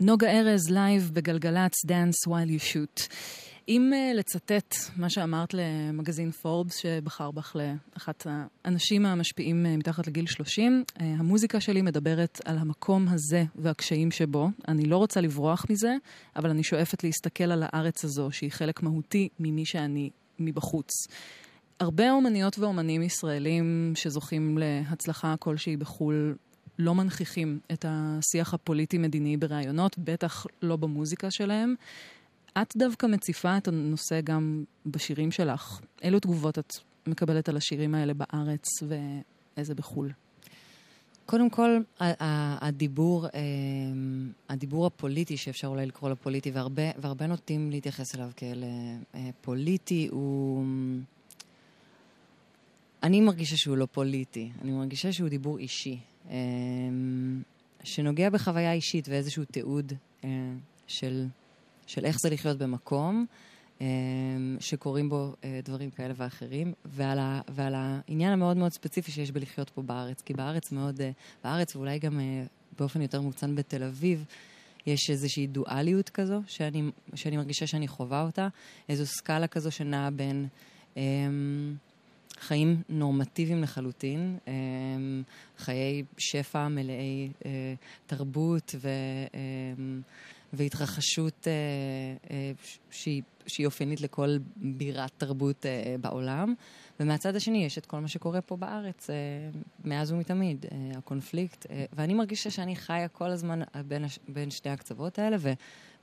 [0.00, 3.14] נוגה ארז לייב בגלגלצ Dance While You Shoot.
[3.68, 8.26] אם אה, לצטט מה שאמרת למגזין פורבס שבחר בך לאחת
[8.64, 14.48] האנשים המשפיעים אה, מתחת לגיל 30, אה, המוזיקה שלי מדברת על המקום הזה והקשיים שבו.
[14.68, 15.96] אני לא רוצה לברוח מזה,
[16.36, 20.90] אבל אני שואפת להסתכל על הארץ הזו, שהיא חלק מהותי ממי שאני מבחוץ.
[21.80, 26.34] הרבה אומניות ואומנים ישראלים שזוכים להצלחה כלשהי בחו"ל
[26.78, 31.74] לא מנכיחים את השיח הפוליטי-מדיני בראיונות, בטח לא במוזיקה שלהם.
[32.62, 35.80] את דווקא מציפה את הנושא גם בשירים שלך.
[36.02, 36.72] אילו תגובות את
[37.06, 40.12] מקבלת על השירים האלה בארץ ואיזה בחו"ל?
[41.26, 41.80] קודם כל,
[42.60, 43.30] הדיבור, אה,
[44.48, 48.64] הדיבור הפוליטי, שאפשר אולי לקרוא לו פוליטי, והרבה, והרבה נוטים להתייחס אליו כאל
[49.14, 50.64] אה, פוליטי, הוא...
[53.02, 55.98] אני מרגישה שהוא לא פוליטי, אני מרגישה שהוא דיבור אישי, אה,
[57.84, 59.92] שנוגע בחוויה אישית ואיזשהו תיעוד
[60.24, 60.28] אה,
[60.86, 61.26] של,
[61.86, 63.26] של איך זה לחיות במקום.
[63.80, 63.86] אה,
[64.60, 69.70] שקורים בו אה, דברים כאלה ואחרים, ועל, ה, ועל העניין המאוד מאוד ספציפי שיש בלחיות
[69.70, 70.20] פה בארץ.
[70.22, 71.10] כי בארץ מאוד, אה,
[71.44, 72.20] בארץ ואולי גם
[72.78, 74.24] באופן יותר מוצן בתל אביב,
[74.86, 76.82] יש איזושהי דואליות כזו, שאני,
[77.14, 78.48] שאני מרגישה שאני חווה אותה,
[78.88, 80.46] איזו סקאלה כזו שנעה בין
[80.96, 81.02] אה,
[82.40, 84.52] חיים נורמטיביים לחלוטין, אה,
[85.58, 87.74] חיי שפע מלאי אה,
[88.06, 88.88] תרבות ו...
[89.34, 89.40] אה,
[90.52, 92.52] והתרחשות אה,
[92.90, 96.54] שהיא, שהיא אופיינית לכל בירת תרבות אה, בעולם.
[97.00, 99.16] ומהצד השני יש את כל מה שקורה פה בארץ, אה,
[99.84, 101.66] מאז ומתמיד, אה, הקונפליקט.
[101.70, 105.36] אה, ואני מרגישה שאני חיה כל הזמן בין, הש, בין שתי הקצוות האלה,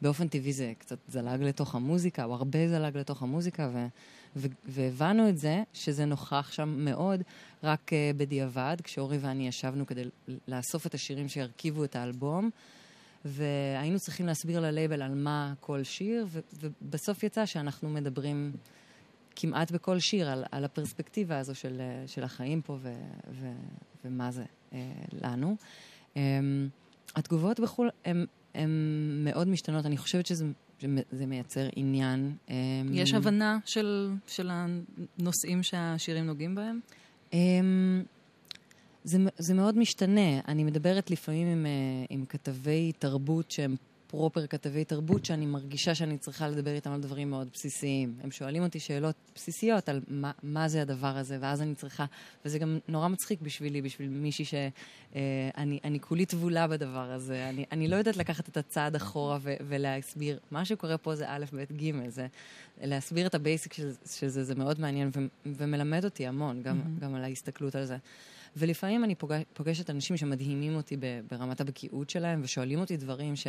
[0.02, 3.86] ובאופן טבעי זה קצת זלג לתוך המוזיקה, או הרבה זלג לתוך המוזיקה, ו,
[4.66, 7.22] והבנו את זה, שזה נוכח שם מאוד,
[7.64, 10.04] רק אה, בדיעבד, כשאורי ואני ישבנו כדי
[10.48, 12.50] לאסוף את השירים שירכיבו את האלבום.
[13.26, 16.28] והיינו צריכים להסביר ללייבל על מה כל שיר,
[16.62, 18.52] ובסוף יצא שאנחנו מדברים
[19.36, 22.94] כמעט בכל שיר על, על הפרספקטיבה הזו של, של החיים פה ו-
[23.32, 23.52] ו-
[24.06, 24.80] ומה זה אה,
[25.12, 25.56] לנו.
[26.18, 26.22] אה,
[27.16, 27.90] התגובות בחו"ל
[28.56, 28.70] הן
[29.24, 30.46] מאוד משתנות, אני חושבת שזה
[31.12, 32.36] זה מייצר עניין.
[32.50, 32.56] אה,
[32.92, 36.80] יש הבנה של, של הנושאים שהשירים נוגעים בהם?
[37.34, 37.40] אה,
[39.04, 40.40] זה, זה מאוד משתנה.
[40.48, 41.66] אני מדברת לפעמים עם,
[42.10, 43.76] עם כתבי תרבות שהם
[44.18, 48.14] פרופר כתבי תרבות, שאני מרגישה שאני צריכה לדבר איתם על דברים מאוד בסיסיים.
[48.24, 52.06] הם שואלים אותי שאלות בסיסיות על מה, מה זה הדבר הזה, ואז אני צריכה,
[52.46, 57.50] וזה גם נורא מצחיק בשבילי, בשביל מישהי שאני אני כולי טבולה בדבר הזה.
[57.50, 60.40] אני, אני לא יודעת לקחת את הצעד אחורה ו, ולהסביר.
[60.52, 62.28] מה שקורה פה זה א', ב', ג', זה
[62.82, 66.78] להסביר את ה basic של, של זה, זה מאוד מעניין ו, ומלמד אותי המון, גם,
[66.78, 67.00] מהמם.
[67.00, 67.98] גם על ההסתכלות על זה.
[68.58, 70.98] ולפעמים אני פוגש, פוגשת אנשים שמדהימים אותי
[71.32, 73.48] ברמת הבקיאות שלהם, ושואלים אותי דברים ש,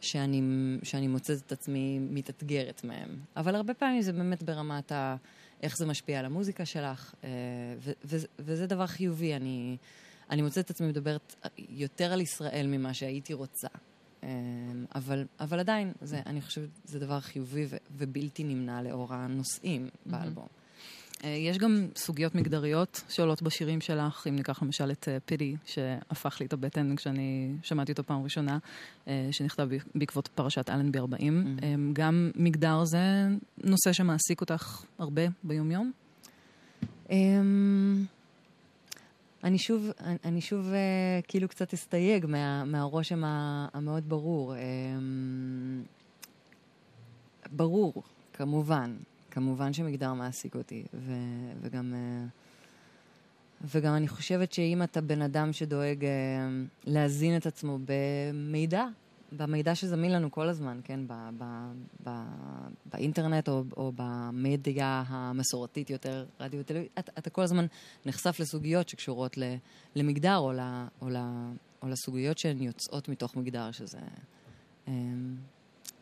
[0.00, 0.42] שאני,
[0.82, 3.20] שאני מוצאת את עצמי מתאתגרת מהם.
[3.36, 5.16] אבל הרבה פעמים זה באמת ברמת ה...
[5.62, 7.28] איך זה משפיע על המוזיקה שלך, אה,
[7.78, 9.36] ו- ו- וזה דבר חיובי.
[9.36, 9.76] אני,
[10.30, 13.68] אני מוצאת את עצמי מדברת יותר על ישראל ממה שהייתי רוצה.
[14.22, 14.28] אמ,
[14.94, 20.44] אבל, אבל עדיין, זה, אני חושבת שזה דבר חיובי ו- ובלתי נמנע לאור הנושאים באלבום.
[20.44, 20.61] אה,
[21.22, 26.46] יש גם סוגיות מגדריות שעולות בשירים שלך, אם ניקח למשל את אה, פידי, שהפך לי
[26.46, 28.58] את הבטן כשאני שמעתי אותו פעם ראשונה,
[29.08, 31.56] אה, שנכתב בעקבות פרשת אלנבי 40.
[31.62, 32.98] אה, גם מגדר זה
[33.64, 35.92] נושא שמעסיק אותך הרבה ביומיום?
[37.10, 38.04] אמ,
[39.44, 39.90] אני שוב,
[40.24, 40.78] אני- שוב אה,
[41.28, 44.54] כאילו קצת אסתייג מה, מהרושם המאוד ברור.
[44.56, 45.82] אמ,
[47.52, 48.02] ברור,
[48.32, 48.96] כמובן,
[49.32, 51.12] כמובן שמגדר מעסיק אותי, ו,
[51.60, 52.26] וגם, אה,
[53.64, 56.10] וגם אני חושבת שאם אתה בן אדם שדואג אה,
[56.84, 58.84] להזין את עצמו במידע,
[59.32, 61.44] במידע שזמין לנו כל הזמן, כן, ב, ב,
[62.06, 62.10] ב,
[62.86, 67.66] באינטרנט או, או במדיה המסורתית יותר, רדיו וטלוויזיה, אתה, אתה כל הזמן
[68.06, 69.54] נחשף לסוגיות שקשורות ל,
[69.96, 70.60] למגדר או, ל,
[71.00, 71.16] או, ל,
[71.82, 73.98] או לסוגיות שהן יוצאות מתוך מגדר, שזה
[74.88, 75.36] אמ,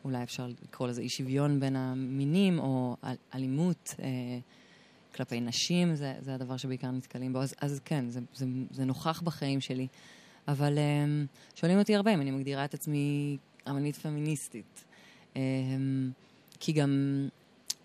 [0.05, 4.07] אולי אפשר לקרוא לזה אי שוויון בין המינים או אל, אלימות אה,
[5.15, 7.41] כלפי נשים, זה, זה הדבר שבעיקר נתקלים בו.
[7.41, 9.87] אז, אז כן, זה, זה, זה נוכח בחיים שלי.
[10.47, 13.37] אבל um, שואלים אותי הרבה אם אני מגדירה את עצמי
[13.69, 14.85] אמנית פמיניסטית.
[15.33, 15.37] Um,
[16.59, 16.89] כי גם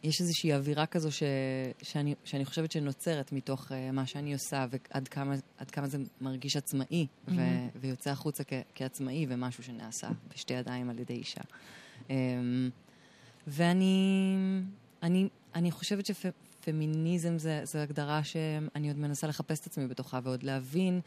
[0.03, 1.23] יש איזושהי אווירה כזו ש,
[1.83, 5.35] שאני, שאני חושבת שנוצרת מתוך uh, מה שאני עושה ועד כמה,
[5.73, 7.69] כמה זה מרגיש עצמאי ו, מהמם.
[7.81, 11.43] ויוצא החוצה כ, כעצמאי ומשהו שנעשה בשתי ידיים על ידי אישה.
[12.09, 12.11] Um,
[13.47, 14.37] ואני
[15.03, 20.43] אני, אני חושבת שפמיניזם זה, זה הגדרה שאני עוד מנסה לחפש את עצמי בתוכה ועוד
[20.43, 21.01] להבין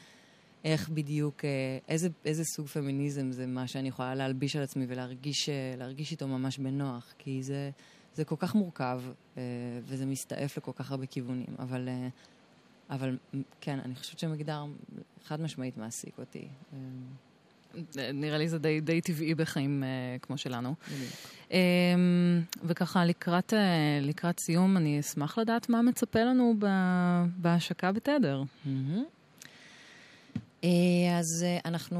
[0.63, 5.49] איך בדיוק, אה, איזה, איזה סוג פמיניזם זה מה שאני יכולה להלביש על עצמי ולהרגיש
[5.49, 7.69] אה, איתו ממש בנוח, כי זה,
[8.15, 9.01] זה כל כך מורכב
[9.37, 9.43] אה,
[9.83, 11.89] וזה מסתעף לכל כך הרבה כיוונים, אבל,
[12.89, 13.17] אבל
[13.61, 14.65] כן, אני חושבת שמגדר
[15.23, 16.47] חד משמעית מעסיק אותי.
[17.97, 19.87] אה, נראה לי זה די, די טבעי בחיים אה,
[20.21, 20.73] כמו שלנו.
[21.51, 21.57] אה,
[22.63, 23.59] וככה לקראת, אה,
[24.01, 26.65] לקראת סיום, אני אשמח לדעת מה מצפה לנו ב-
[27.37, 28.43] בהשקה בתדר.
[28.65, 29.03] מהמם.
[30.63, 30.69] אה,
[31.19, 31.99] אז אה, אנחנו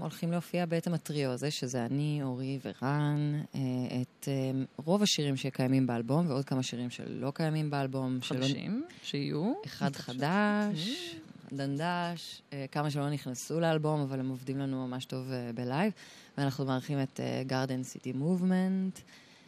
[0.00, 3.60] הולכים להופיע בעצם הטריו הזה, שזה אני, אורי ורן, אה,
[4.02, 4.50] את אה,
[4.84, 8.18] רוב השירים שקיימים באלבום, ועוד כמה שירים שלא קיימים באלבום.
[8.22, 9.52] שלא- חדשים, שיהיו.
[9.66, 11.14] אחד חדש,
[11.52, 15.92] דנדש, אה, כמה שלא נכנסו לאלבום, אבל הם עובדים לנו ממש טוב אה, בלייב.
[16.38, 18.98] ואנחנו מארחים את Garden City Movement,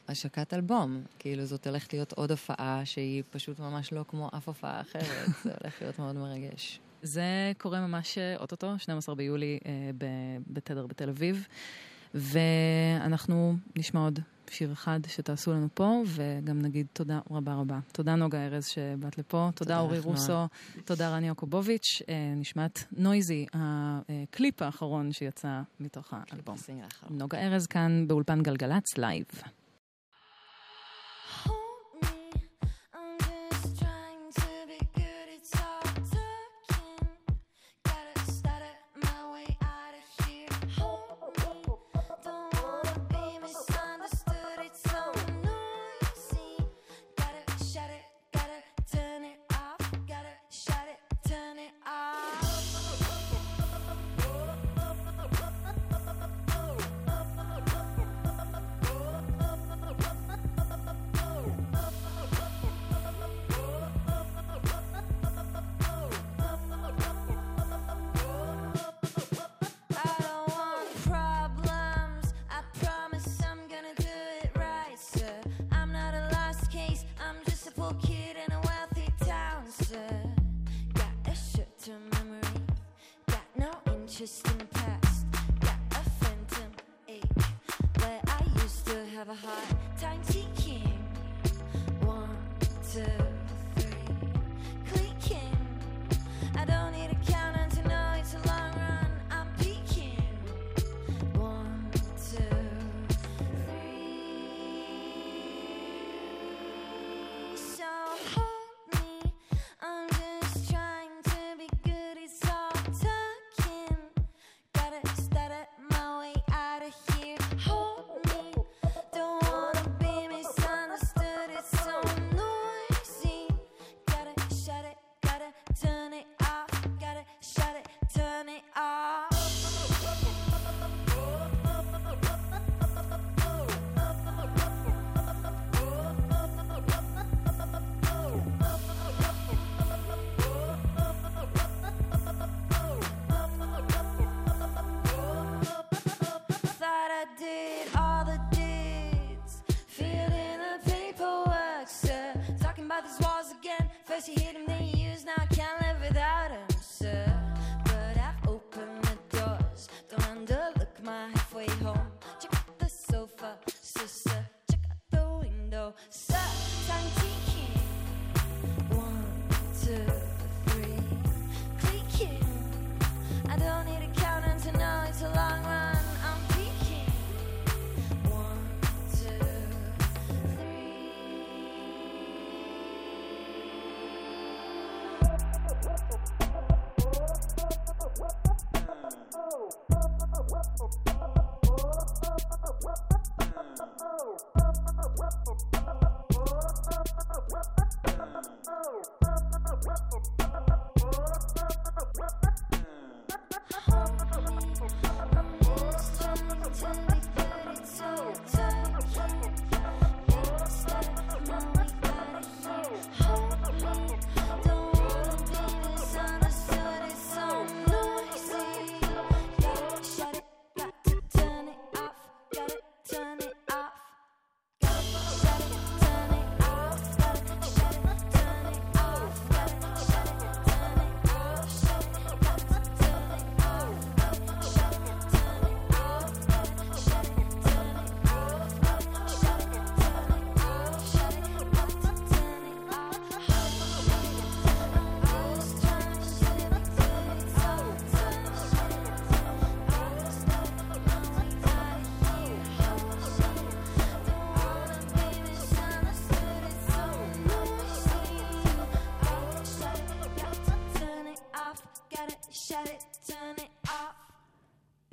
[0.09, 1.03] השקת אלבום.
[1.19, 5.51] כאילו זאת הולכת להיות עוד הופעה שהיא פשוט ממש לא כמו אף הופעה אחרת, זה
[5.61, 6.81] הולך להיות מאוד מרגש.
[7.03, 9.59] זה קורה ממש אה, אוטוטו, 12 ביולי
[10.47, 11.47] בתדר בתל אביב.
[12.15, 14.21] ואנחנו נשמע עוד
[14.53, 17.79] שיר אחד שתעשו לנו פה, וגם נגיד תודה רבה רבה.
[17.93, 20.47] תודה נוגה ארז שבאת לפה, תודה תודה אורי רוסו.
[20.85, 22.03] תודה רן יעקובוביץ'.
[22.09, 26.57] אה, נשמעת Noisy, הקליפ האחרון שיצא מתוך האלבום.
[27.11, 29.25] נוגה ארז כאן באולפן גלגלצ לייב.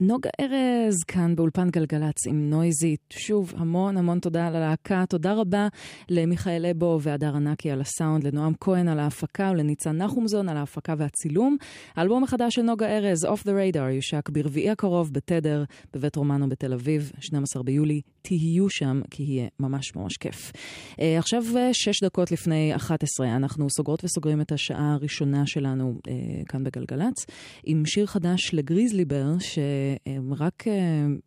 [0.01, 3.01] נוגה ארז כאן באולפן גלגלצ עם נויזיט.
[3.10, 5.03] שוב, המון המון תודה על הלהקה.
[5.10, 5.68] תודה רבה
[6.10, 11.57] למיכאל אבו והדר ענקי על הסאונד, לנועם כהן על ההפקה ולניצן נחומזון על ההפקה והצילום.
[11.95, 16.74] האלבום החדש של נוגה ארז, Off the Radar, יושק ברביעי הקרוב בתדר, בבית רומנו בתל
[16.74, 18.01] אביב, 12 ביולי.
[18.30, 20.51] תהיו שם, כי יהיה ממש ממש כיף.
[20.51, 26.11] Uh, עכשיו, uh, שש דקות לפני 11, אנחנו סוגרות וסוגרים את השעה הראשונה שלנו uh,
[26.45, 27.25] כאן בגלגלצ,
[27.63, 30.69] עם שיר חדש לגריזליבר, שרק uh,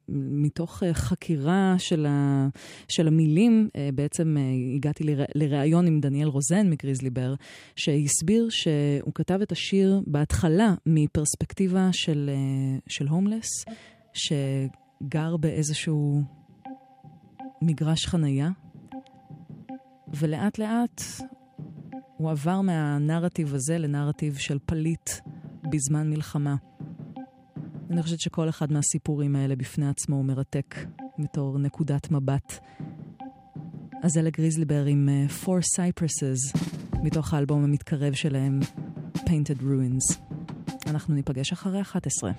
[0.08, 2.48] מתוך חקירה של, ה,
[2.88, 4.36] של המילים, בעצם
[4.76, 7.34] הגעתי לרא, לראיון עם דניאל רוזן מגריזליבר,
[7.76, 12.30] שהסביר שהוא כתב את השיר בהתחלה מפרספקטיבה של,
[12.88, 13.48] של הומלס,
[14.14, 16.22] שגר באיזשהו...
[17.62, 18.50] מגרש חנייה,
[20.08, 21.02] ולאט לאט
[22.16, 25.10] הוא עבר מהנרטיב הזה לנרטיב של פליט
[25.70, 26.56] בזמן מלחמה.
[27.90, 30.74] אני חושבת שכל אחד מהסיפורים האלה בפני עצמו הוא מרתק
[31.18, 32.58] בתור נקודת מבט.
[34.02, 36.58] אז אלה גריזליבר עם uh, Four Cypresses,
[37.02, 38.60] מתוך האלבום המתקרב שלהם,
[39.16, 40.18] Painted Ruins.
[40.86, 42.32] אנחנו ניפגש אחרי 11.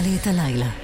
[0.00, 0.77] לי את הלילה.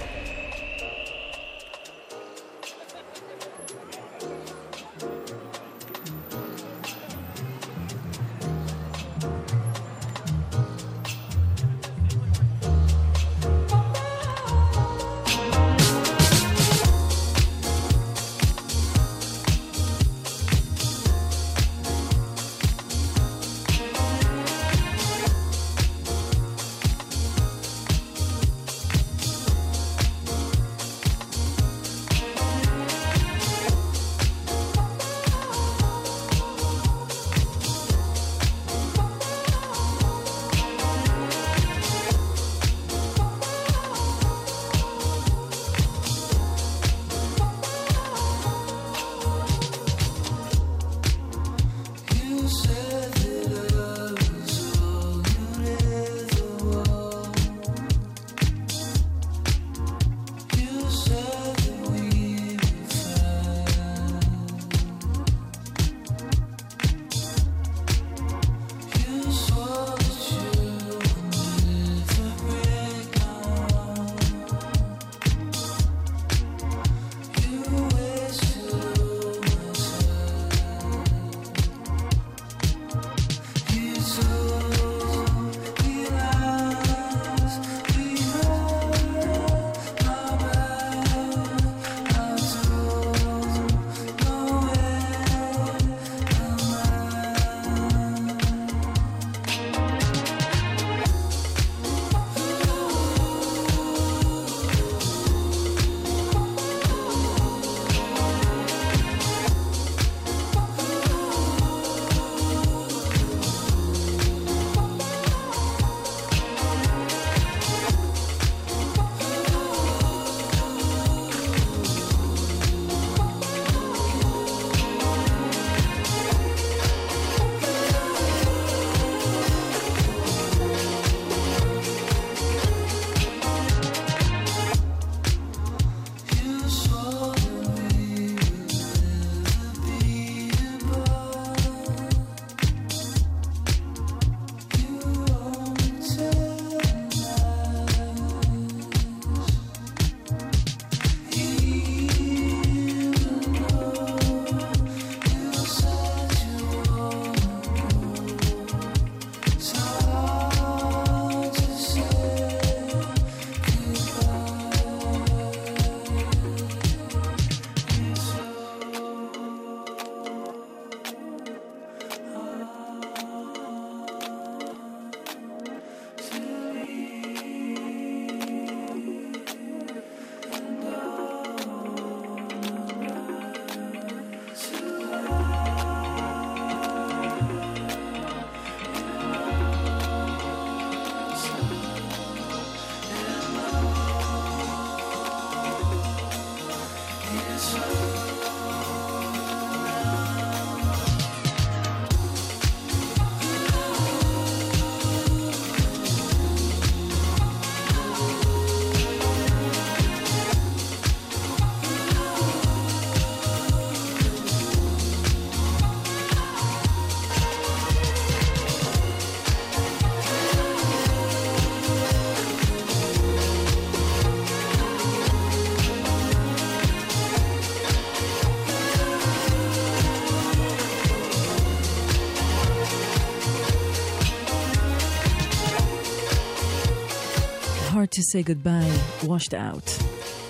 [238.15, 239.91] To say goodbye, washed out.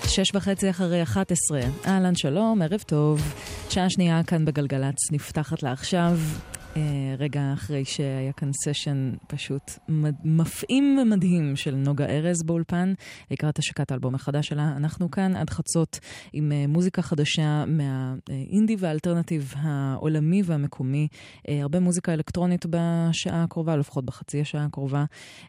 [0.07, 3.33] שש וחצי אחרי 11, אהלן שלום, ערב טוב.
[3.69, 6.11] שעה שנייה כאן בגלגלצ נפתחת לעכשיו.
[6.11, 6.54] אה,
[7.17, 9.71] רגע אחרי שהיה כאן סשן פשוט
[10.23, 12.93] מפעים ומדהים של נוגה ארז באולפן,
[13.31, 14.73] לקראת השקת האלבום החדש שלה.
[14.77, 15.99] אנחנו כאן עד חצות
[16.33, 21.07] עם אה, מוזיקה חדשה מהאינדי והאלטרנטיב העולמי והמקומי.
[21.49, 25.05] אה, הרבה מוזיקה אלקטרונית בשעה הקרובה, לפחות בחצי השעה הקרובה.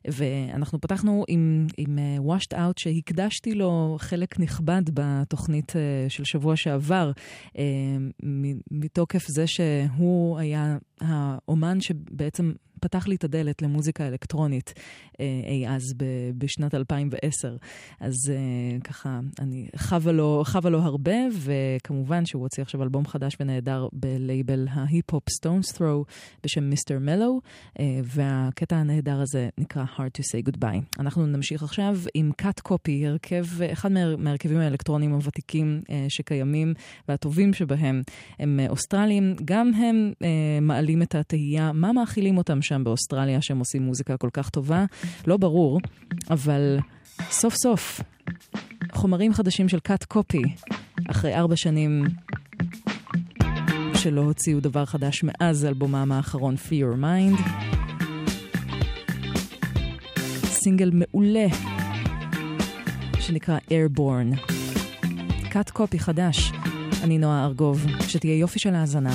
[0.08, 6.56] ואנחנו פתחנו עם, עם אה, washed out שהקדשתי לו חלק נכבד בתוכנית אה, של שבוע
[6.56, 7.12] שעבר,
[7.58, 7.64] אה,
[8.70, 10.76] מתוקף זה שהוא היה
[11.16, 14.74] האומן שבעצם פתח לי את הדלת למוזיקה אלקטרונית
[15.20, 16.04] אה, אי אז ב-
[16.38, 17.56] בשנת 2010.
[18.00, 18.34] אז אה,
[18.80, 24.66] ככה, אני חווה לו, חווה לו הרבה, וכמובן שהוא הוציא עכשיו אלבום חדש ונהדר בלייבל
[24.70, 26.04] ההיפ-הופ סטונס ת'רו
[26.44, 27.40] בשם מיסטר מלו,
[27.80, 31.00] אה, והקטע הנהדר הזה נקרא Hard to say goodbye.
[31.00, 36.74] אנחנו נמשיך עכשיו עם קאט קופי, הרכב, אחד מה- מההרכבים האלקטרוניים הוותיקים אה, שקיימים,
[37.08, 38.02] והטובים שבהם
[38.38, 39.34] הם אה, אוסטרלים.
[39.44, 40.28] גם הם אה,
[40.62, 44.84] מעלים את התהייה, מה מאכילים אותם שם באוסטרליה שהם עושים מוזיקה כל כך טובה?
[45.26, 45.80] לא ברור,
[46.30, 46.78] אבל
[47.30, 48.00] סוף סוף,
[48.92, 50.42] חומרים חדשים של קאט קופי,
[51.10, 52.04] אחרי ארבע שנים
[53.94, 57.40] שלא הוציאו דבר חדש מאז אלבומם האחרון, Free Your Mind.
[60.44, 61.46] סינגל מעולה
[63.20, 64.52] שנקרא Airborne.
[65.50, 66.52] קאט קופי חדש.
[67.02, 69.14] אני נועה ארגוב, שתהיה יופי של האזנה.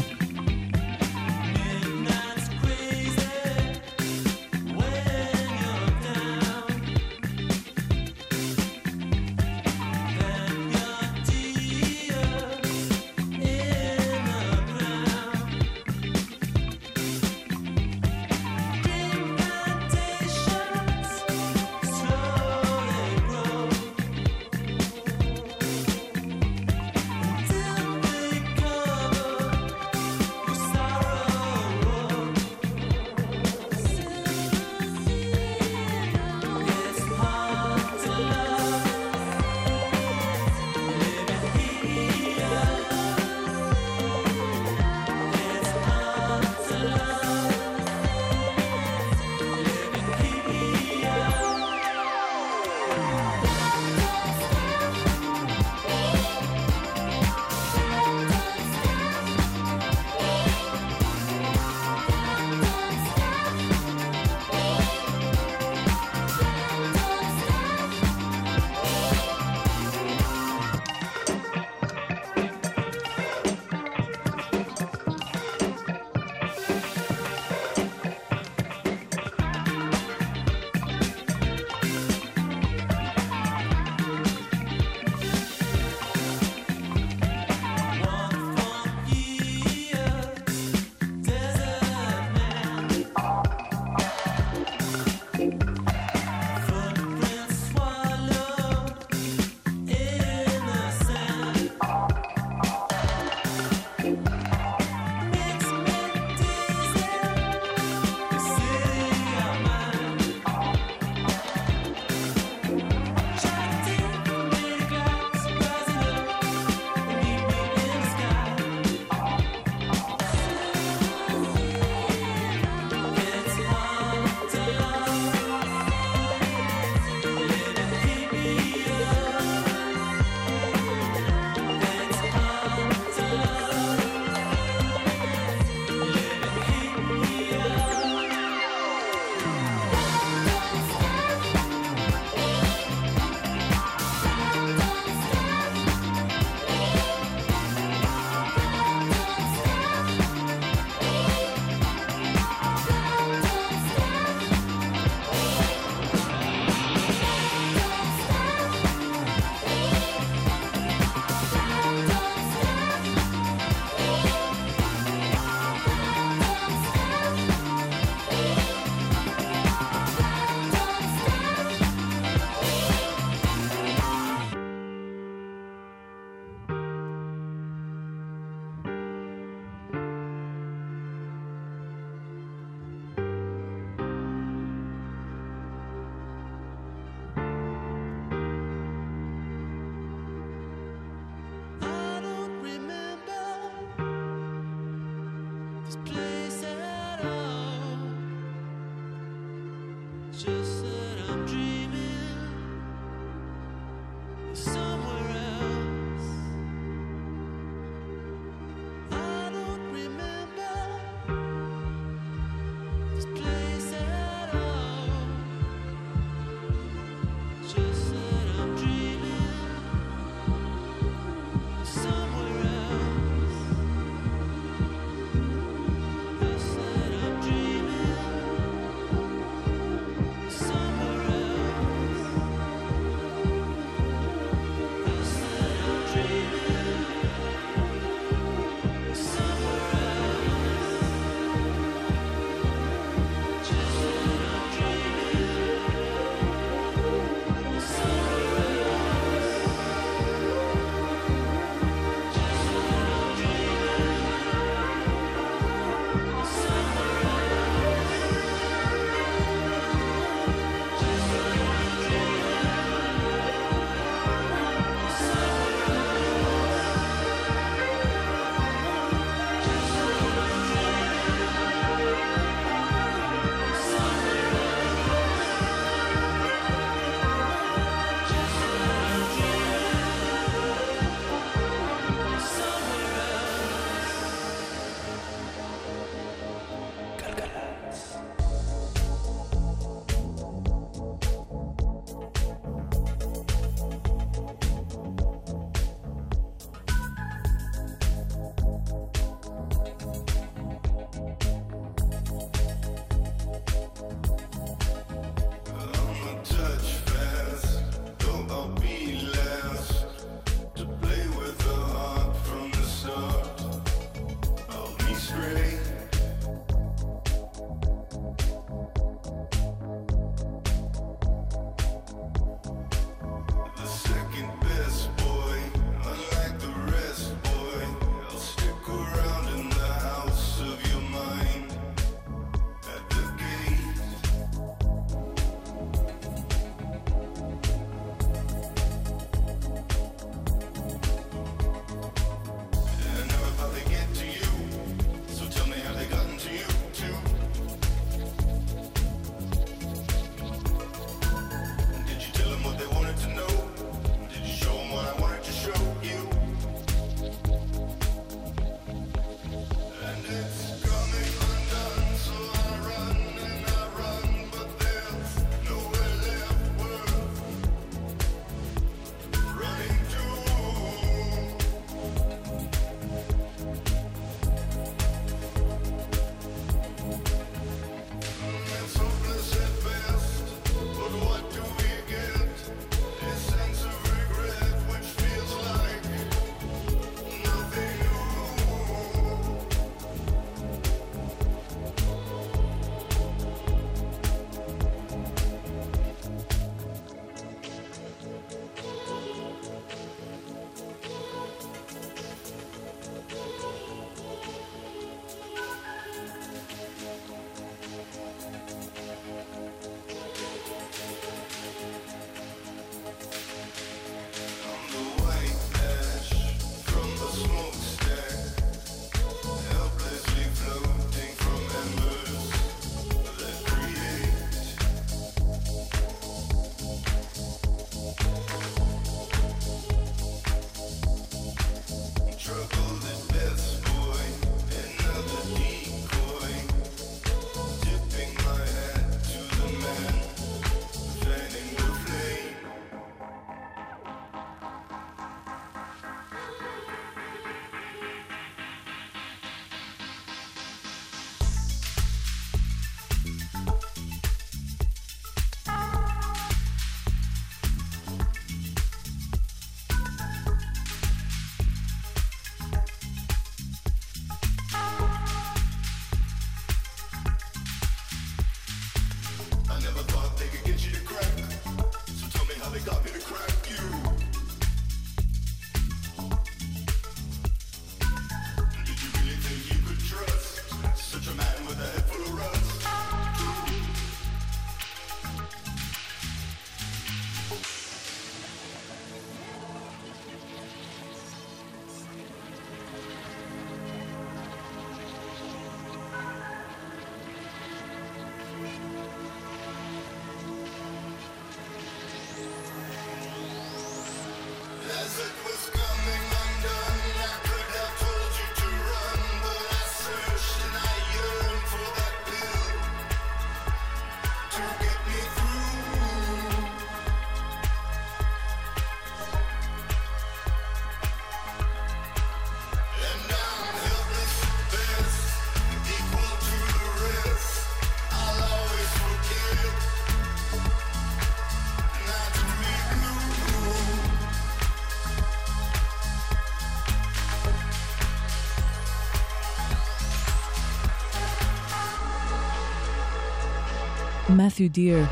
[544.61, 545.05] מת'יו דיר,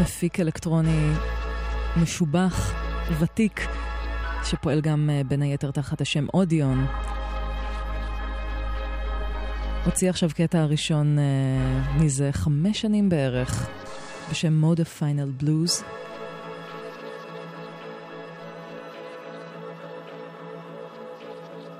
[0.00, 1.10] מפיק אלקטרוני
[2.02, 2.74] משובח,
[3.18, 3.66] ותיק,
[4.44, 6.86] שפועל גם אה, בין היתר תחת השם אודיון.
[9.84, 13.68] הוציא עכשיו קטע הראשון uh, מזה חמש שנים בערך,
[14.30, 15.82] בשם מודה פיינל בלוז.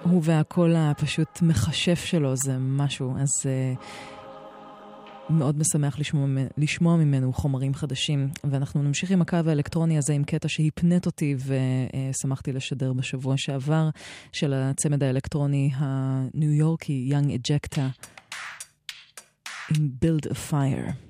[0.03, 4.18] הוא והקול הפשוט מכשף שלו זה משהו, אז uh,
[5.31, 6.27] מאוד משמח לשמוע,
[6.57, 8.29] לשמוע ממנו חומרים חדשים.
[8.45, 13.89] ואנחנו נמשיך עם הקו האלקטרוני הזה עם קטע שהפנט אותי ושמחתי לשדר בשבוע שעבר,
[14.33, 17.81] של הצמד האלקטרוני הניו יורקי, Young Ejecta,
[19.77, 21.08] עם Build a Fire.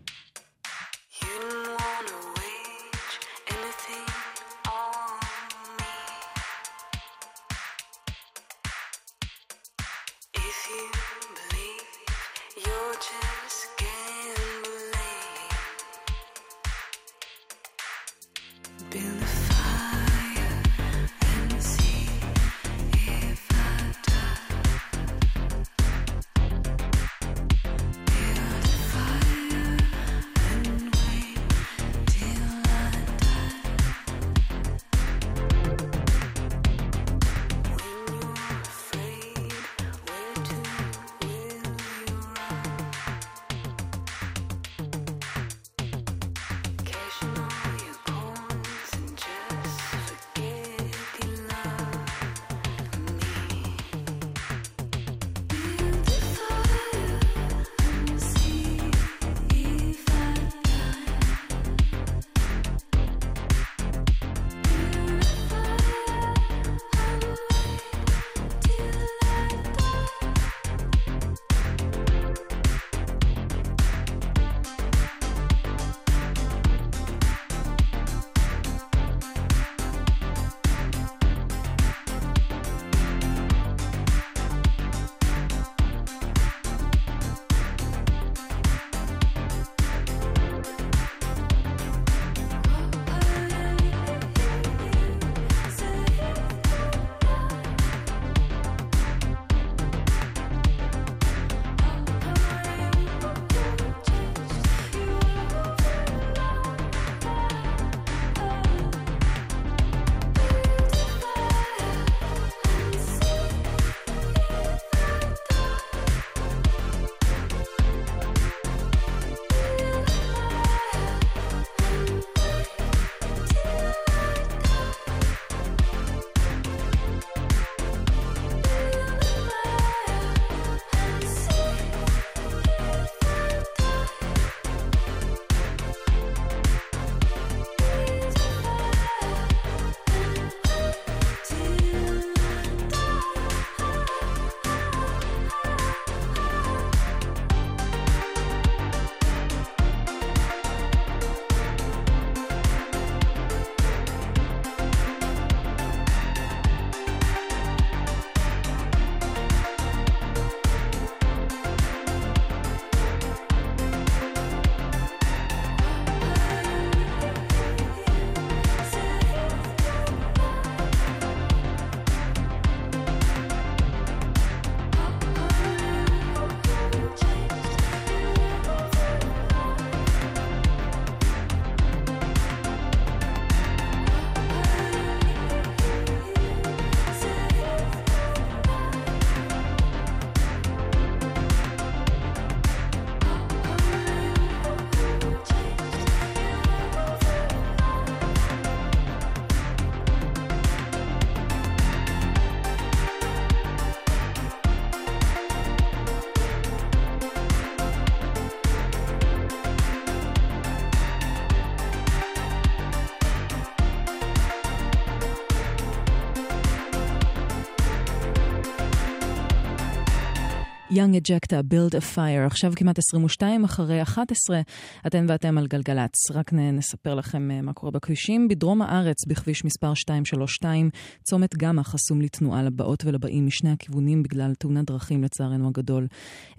[220.98, 224.60] Young Ejecta, Build a Fire, עכשיו כמעט 22 אחרי 11,
[225.06, 226.30] אתן ואתם על גלגלצ.
[226.30, 228.48] רק נספר לכם אה, מה קורה בכבישים.
[228.48, 230.90] בדרום הארץ, בכביש מספר 232,
[231.22, 236.06] צומת גמא חסום לתנועה לבאות ולבאים משני הכיוונים בגלל תאונת דרכים לצערנו הגדול.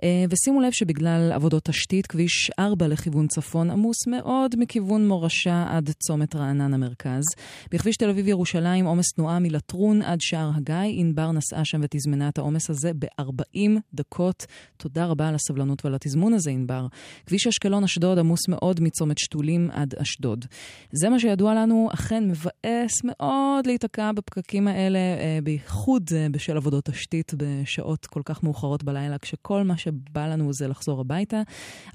[0.03, 5.90] אה, ושימו לב שבגלל עבודות תשתית, כביש 4 לכיוון צפון עמוס מאוד מכיוון מורשה עד
[6.03, 7.24] צומת רענן המרכז.
[7.72, 10.76] בכביש תל אביב-ירושלים, עומס תנועה מלטרון עד שער הגיא.
[10.99, 14.28] ענבר נסעה שם ותזמנה את העומס הזה ב-40 דקות.
[14.77, 16.88] תודה רבה על הסבלנות ועל התזמון הזה, ענבר.
[17.26, 20.45] כביש אשקלון-אשדוד עמוס מאוד מצומת שתולים עד אשדוד.
[20.91, 26.85] זה מה שידוע לנו, אכן מבאס מאוד להיתקע בפקקים האלה, אה, בייחוד אה, בשל עבודות
[26.85, 31.41] תשתית בשעות כל כך מאוחרות בלילה, כשכל מה שבא לנו זה לחזור הביתה.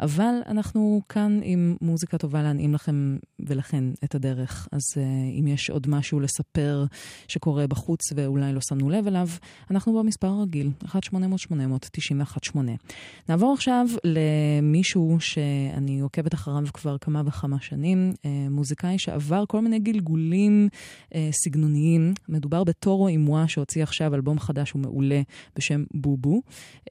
[0.01, 4.69] אבל אנחנו כאן עם מוזיקה טובה להנעים לכם ולכן את הדרך.
[4.73, 5.03] אז אה,
[5.41, 6.85] אם יש עוד משהו לספר
[7.29, 9.29] שקורה בחוץ ואולי לא שמנו לב אליו,
[9.71, 10.71] אנחנו במספר הרגיל,
[12.25, 12.59] 1-800-891-8.
[13.29, 19.79] נעבור עכשיו למישהו שאני עוקבת אחריו כבר כמה וכמה שנים, אה, מוזיקאי שעבר כל מיני
[19.79, 20.69] גלגולים
[21.15, 22.15] אה, סגנוניים.
[22.29, 25.23] מדובר בטורו אימואה שהוציא עכשיו אלבום חדש ומעולה
[25.57, 26.43] בשם בובו.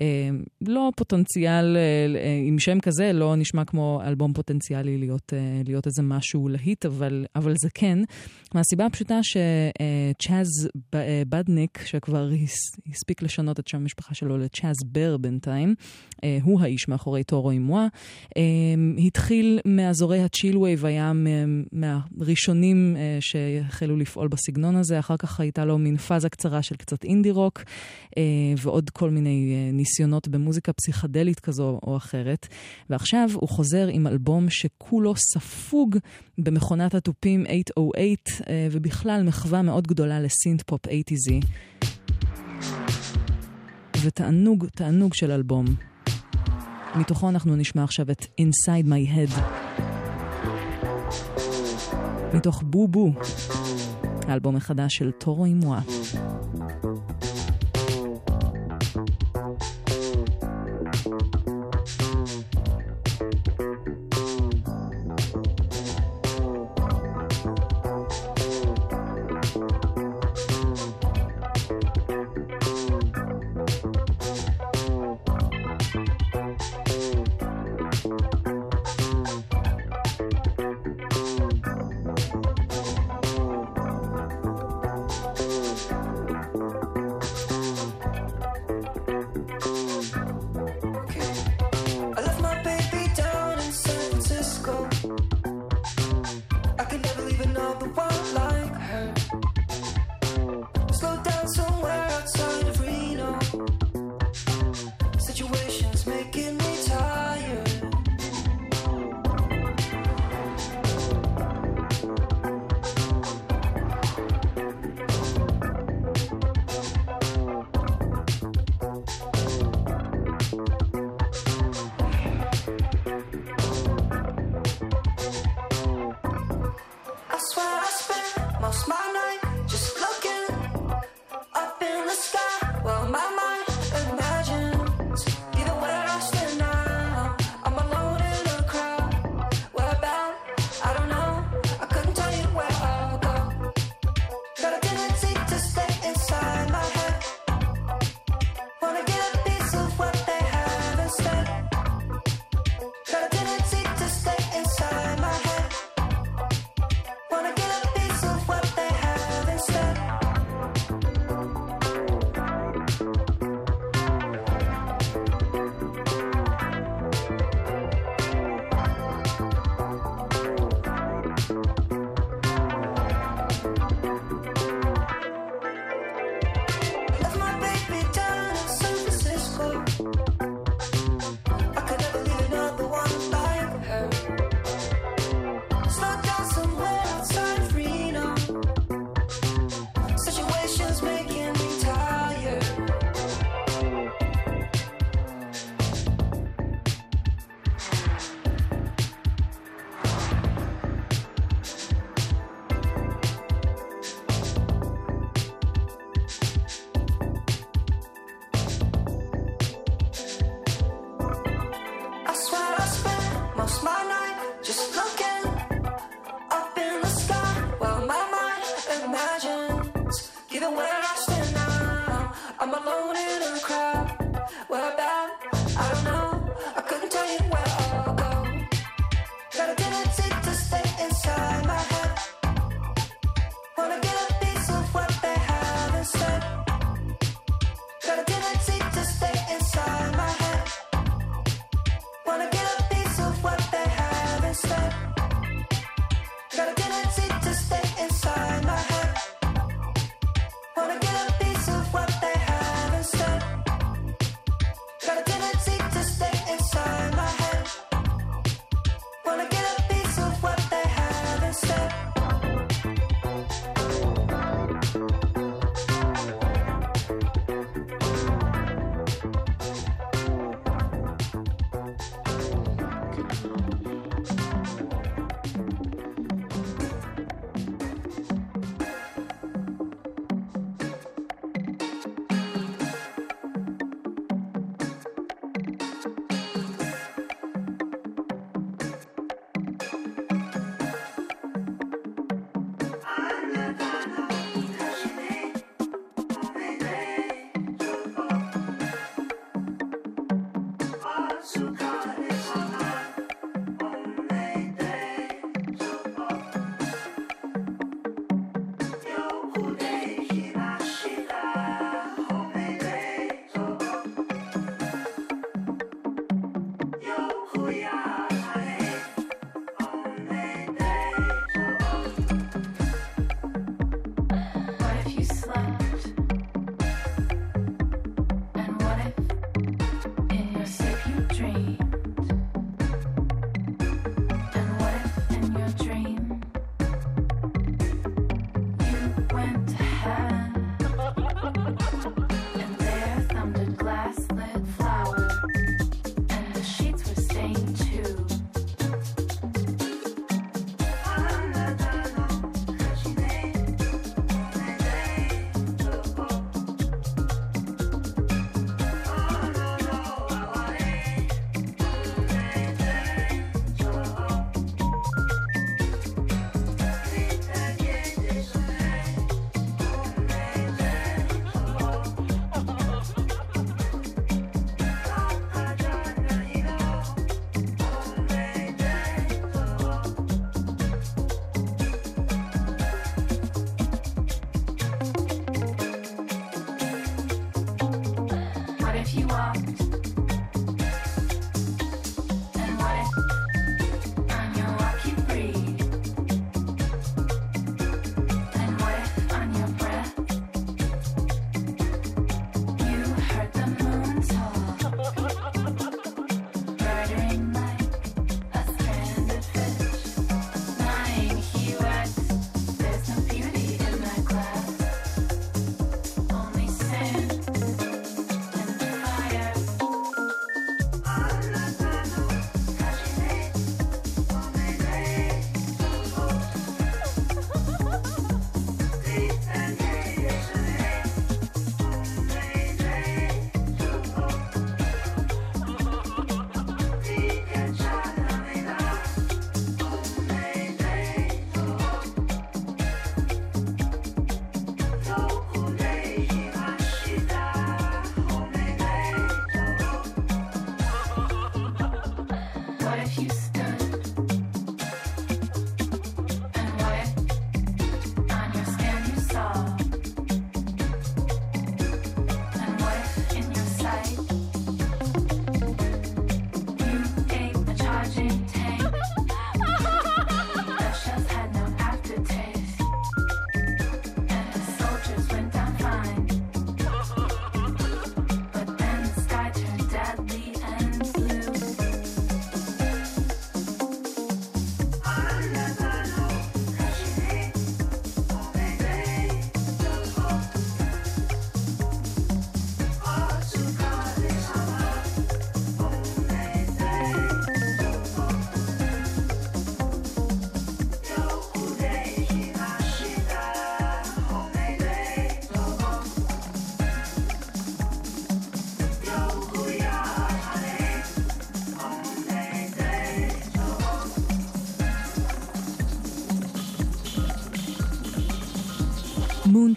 [0.01, 0.29] אה,
[0.61, 1.77] לא פוטנציאל,
[2.47, 5.33] עם שם כזה, לא נשמע כמו אלבום פוטנציאלי להיות,
[5.65, 7.99] להיות איזה משהו להיט, אבל, אבל זה כן.
[8.53, 10.47] מהסיבה הפשוטה שצ'אז
[11.29, 12.29] בנדיק, שכבר
[12.91, 15.75] הספיק לשנות את שם המשפחה שלו לצ'אז בר בינתיים,
[16.23, 17.87] אה, הוא האיש מאחורי Toro y Moi.
[18.37, 18.41] אה,
[18.97, 21.11] התחיל מאזורי ה chillwave, היה
[21.71, 27.03] מהראשונים אה, שהחלו לפעול בסגנון הזה, אחר כך הייתה לו מין פאזה קצרה של קצת
[27.03, 27.63] אינדי רוק,
[28.57, 32.47] ועוד כל מיני ניסיונות במוזיקה פסיכדלית כזו או אחרת.
[32.89, 35.97] ועכשיו הוא חוזר עם אלבום שכולו ספוג
[36.37, 41.45] במכונת התופים 808, ובכלל מחווה מאוד גדולה לסינט פופ 80Z.
[44.03, 45.65] ותענוג, תענוג של אלבום.
[46.95, 49.39] מתוכו אנחנו נשמע עכשיו את Inside My Head.
[52.33, 53.11] מתוך בובו,
[54.27, 55.79] האלבום החדש של טורו אימואה.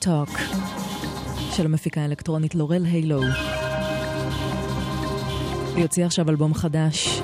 [0.04, 0.40] Talk
[1.56, 3.20] של המפיקה האלקטרונית לורל הילו.
[5.76, 7.20] היא הוציאה עכשיו אלבום חדש,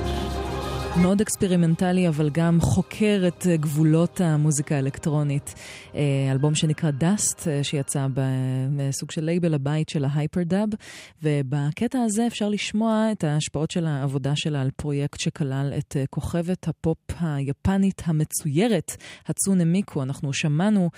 [1.02, 5.54] מאוד אקספרימנטלי, אבל גם חוקר את גבולות המוזיקה האלקטרונית.
[5.94, 8.06] אה, אלבום שנקרא Dust, אה, שיצא
[8.76, 10.68] בסוג של לייבל הבית של ה Hyperdub,
[11.22, 16.98] ובקטע הזה אפשר לשמוע את ההשפעות של העבודה שלה על פרויקט שכלל את כוכבת הפופ
[17.20, 18.96] היפנית המצוירת,
[19.26, 20.02] הצונה מיקו.
[20.02, 20.90] אנחנו שמענו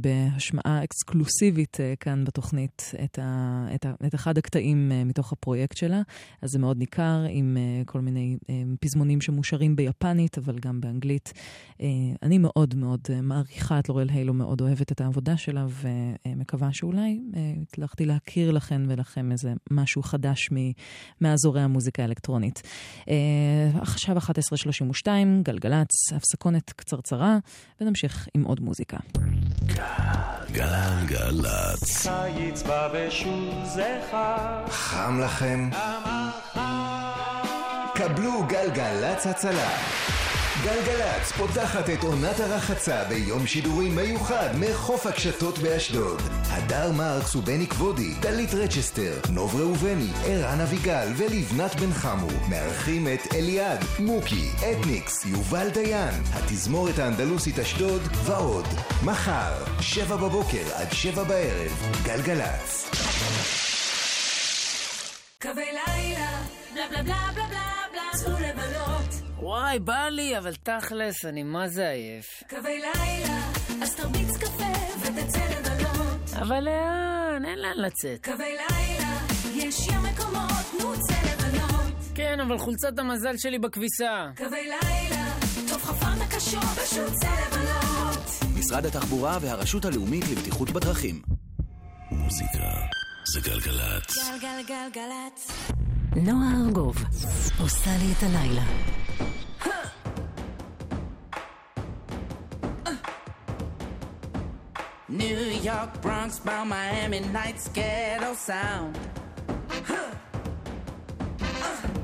[0.00, 6.02] בהשמעה אקסקלוסיבית כאן בתוכנית את, ה, את, ה, את אחד הקטעים מתוך הפרויקט שלה,
[6.42, 7.56] אז זה מאוד ניכר עם
[7.86, 8.36] כל מיני
[8.80, 11.32] פזמונים שמושרים ביפנית, אבל גם באנגלית.
[11.80, 11.86] אה,
[12.22, 15.66] אני מאוד מאוד אה, מעריכה את לורל היילו, מאוד אוהבת את העבודה שלה,
[16.26, 20.50] ומקווה שאולי אה, הצלחתי להכיר לכן ולכם איזה משהו חדש
[21.20, 22.62] מאזורי המוזיקה האלקטרונית.
[23.80, 25.08] עכשיו 11:32,
[25.42, 27.38] גלגלצ, הפסקונת קצרצרה,
[27.80, 28.96] ונמשיך עם עוד מוזיקה.
[30.52, 32.06] גלגלצ.
[32.06, 34.66] קיץ בא ושוב זכר.
[34.68, 35.70] חם לכם?
[37.94, 39.68] קבלו גלגלצ הצלה.
[40.64, 46.22] גלגלצ פותחת את עונת הרחצה ביום שידורים מיוחד מחוף הקשתות באשדוד.
[46.50, 53.34] הדר מרקס ובני כבודי, דלית רצ'סטר, נוב ראובני, ערן אביגל ולבנת בן חמו מארחים את
[53.34, 58.66] אליעד, מוקי, אתניקס, יובל דיין, התזמורת האנדלוסית אשדוד ועוד.
[59.04, 61.72] מחר, שבע בבוקר עד שבע בערב,
[62.04, 63.75] גלגלצ.
[65.42, 66.42] קווי לילה,
[66.74, 69.36] בלה בלה בלה בלה בלה בלה, צאו לבלות.
[69.38, 72.42] וואי, בא לי, אבל תכלס, אני מה זה עייף.
[72.50, 73.38] קווי לילה,
[73.82, 76.30] אז תרביץ קפה ותצא לבלות.
[76.40, 77.44] אבל לאן?
[77.44, 78.24] אין לאן לצאת.
[78.24, 79.18] קווי לילה,
[79.54, 81.94] יש ים מקומות, נו צא לבלות.
[82.14, 84.30] כן, אבל חולצת המזל שלי בכביסה.
[84.36, 85.26] קווי לילה,
[85.68, 88.24] טוב חפרת קשות, פשוט צא לבלות.
[88.58, 91.22] משרד התחבורה והרשות הלאומית לבטיחות בדרכים.
[92.10, 92.96] מוזיקה
[93.33, 94.17] זה גלגלצ.
[94.41, 95.51] גלגלגלגלצ.
[96.15, 96.95] נועה ארגוב
[97.59, 98.63] עושה לי את הלילה.
[105.09, 108.97] New York, Bronx, bound Miami, nights, ghetto sound.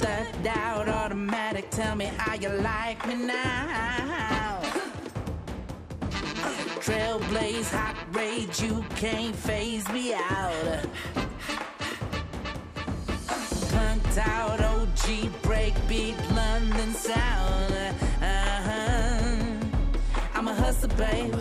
[0.01, 4.60] Thugged out, automatic, tell me how you like me now.
[6.80, 10.86] Trailblaze, hot rage, you can't phase me out.
[13.72, 17.72] Punked out, OG, breakbeat, London sound.
[18.20, 18.92] Uh-huh.
[20.34, 21.32] I'm a hustler, babe.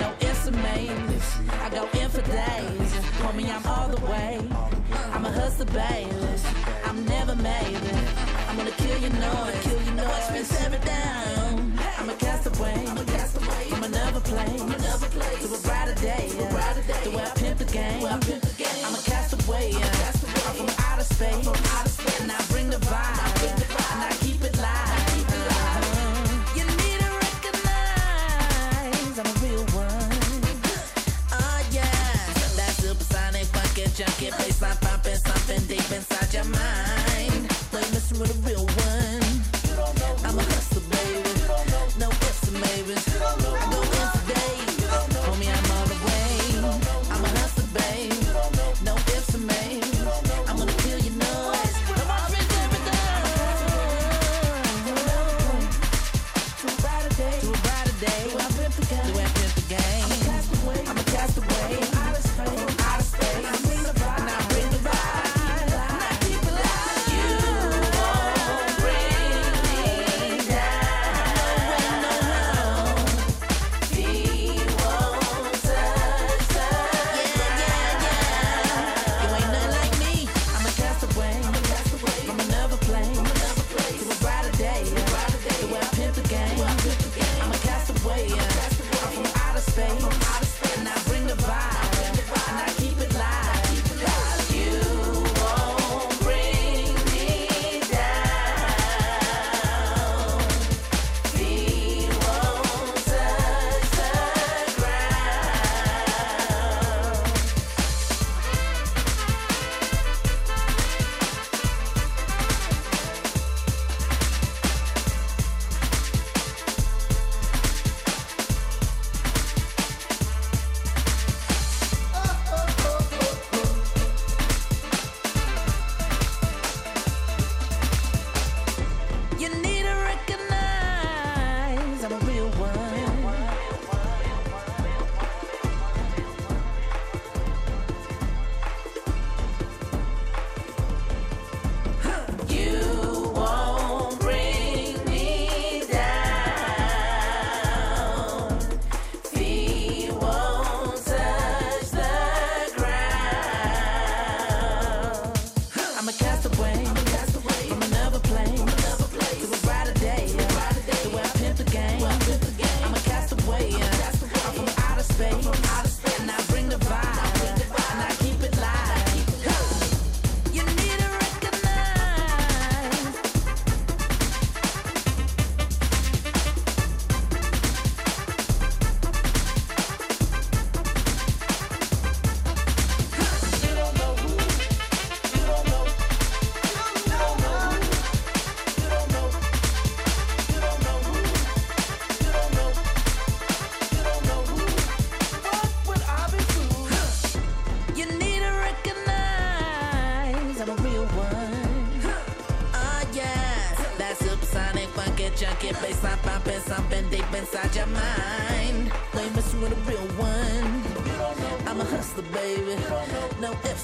[0.00, 1.26] No ifs or maybes.
[1.62, 2.92] I go in for days.
[3.22, 4.40] Homie, I'm all the way.
[5.12, 6.12] I'm a hustler, babe.
[6.84, 8.08] I'm never made it.
[8.48, 9.66] I'm gonna kill your noise.
[9.94, 10.24] Noise.
[10.28, 11.78] Spin seven down.
[11.98, 12.74] I'm a castaway.
[12.86, 13.13] I'm a castaway.
[14.34, 14.46] Play.
[14.46, 16.28] To a brighter day.
[16.28, 17.04] To a brighter day.
[17.04, 17.43] The way I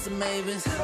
[0.09, 0.80] maybes.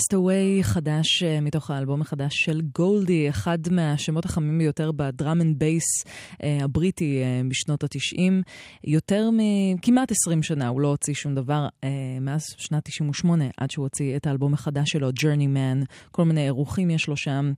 [0.00, 5.58] Castaway חדש אה, מתוך האלבום החדש של גולדי, אחד מהשמות החמים ביותר ב drum and
[5.58, 6.04] bass
[6.42, 8.42] אה, הבריטי אה, בשנות התשעים.
[8.84, 11.68] יותר מכמעט 20 שנה הוא לא הוציא שום דבר
[12.20, 17.08] מאז שנת 98, עד שהוא הוציא את האלבום החדש שלו, Journeyman, כל מיני אירוחים יש
[17.08, 17.52] לו שם,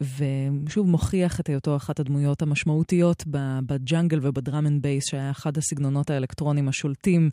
[0.00, 3.24] ושוב מוכיח את היותו אחת הדמויות המשמעותיות
[3.66, 7.30] ב jungle וב drum and bass, שהיה אחד הסגנונות האלקטרונים השולטים,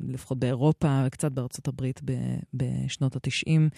[0.00, 2.00] לפחות באירופה, קצת בארצות הברית.
[2.04, 3.68] ב- בשנות התשעים,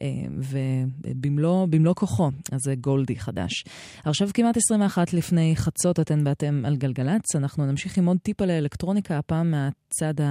[0.00, 0.06] אה,
[0.38, 3.64] ובמלוא במלוא כוחו, אז זה גולדי חדש.
[4.04, 9.18] עכשיו כמעט 21 לפני חצות אתן ואתם על גלגלצ, אנחנו נמשיך עם עוד טיפה לאלקטרוניקה,
[9.18, 10.24] הפעם מהצד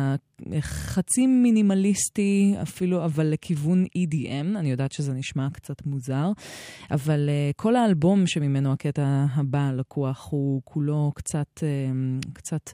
[0.58, 6.32] החצי מינימליסטי אפילו, אבל לכיוון EDM, אני יודעת שזה נשמע קצת מוזר,
[6.92, 12.70] אבל uh, כל האלבום שממנו הקטע הבא לקוח הוא כולו קצת, uh, קצת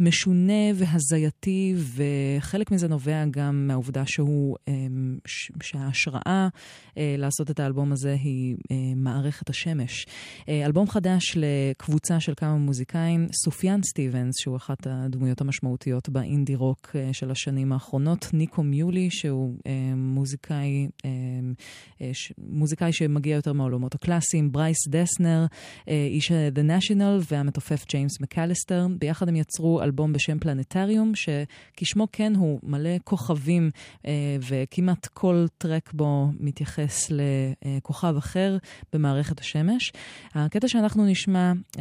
[0.00, 5.30] משונה והזייתי, וחלק מזה נובע גם מהעובדה שהוא, um,
[5.62, 6.48] שההשראה
[6.88, 10.06] uh, לעשות את האלבום הזה היא uh, מערכת השמש.
[10.40, 16.96] Uh, אלבום חדש לקבוצה של כמה מוזיקאים, סופיאן סטיבנס, שהוא אחת הדמויות המשמעותיות באינדי רוק
[17.12, 19.62] של השנים האחרונות, ניקו מיולי, שהוא uh,
[19.96, 27.24] מוזיקאי, אה, אה, ש- מוזיקאי שמגיע יותר מהעולמות הקלאסיים, ברייס דסנר, אה, איש The National
[27.30, 28.86] והמתופף ג'יימס מקליסטר.
[28.98, 34.06] ביחד הם יצרו אלבום בשם פלנטריום, שכשמו כן הוא מלא כוכבים, אה,
[34.48, 38.56] וכמעט כל טרק בו מתייחס לכוכב אחר
[38.92, 39.92] במערכת השמש.
[40.34, 41.78] הקטע שאנחנו נשמע אה,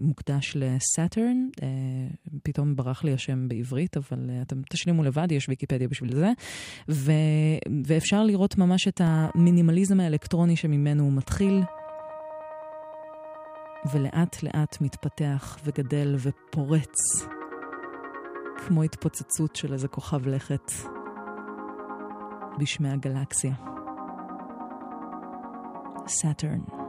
[0.00, 1.60] מוקדש ל Saturn, אה,
[2.42, 6.32] פתאום ברח לי השם בעברית, אבל אה, אתם תשלימו לבד, יש ויקיפדיה בשביל זה.
[6.88, 7.12] ו...
[7.84, 11.62] ואפשר לראות ממש את המינימליזם האלקטרוני שממנו הוא מתחיל.
[13.92, 16.96] ולאט לאט מתפתח וגדל ופורץ,
[18.66, 20.72] כמו התפוצצות של איזה כוכב לכת
[22.58, 23.54] בשמי הגלקסיה.
[26.06, 26.87] סאטרן.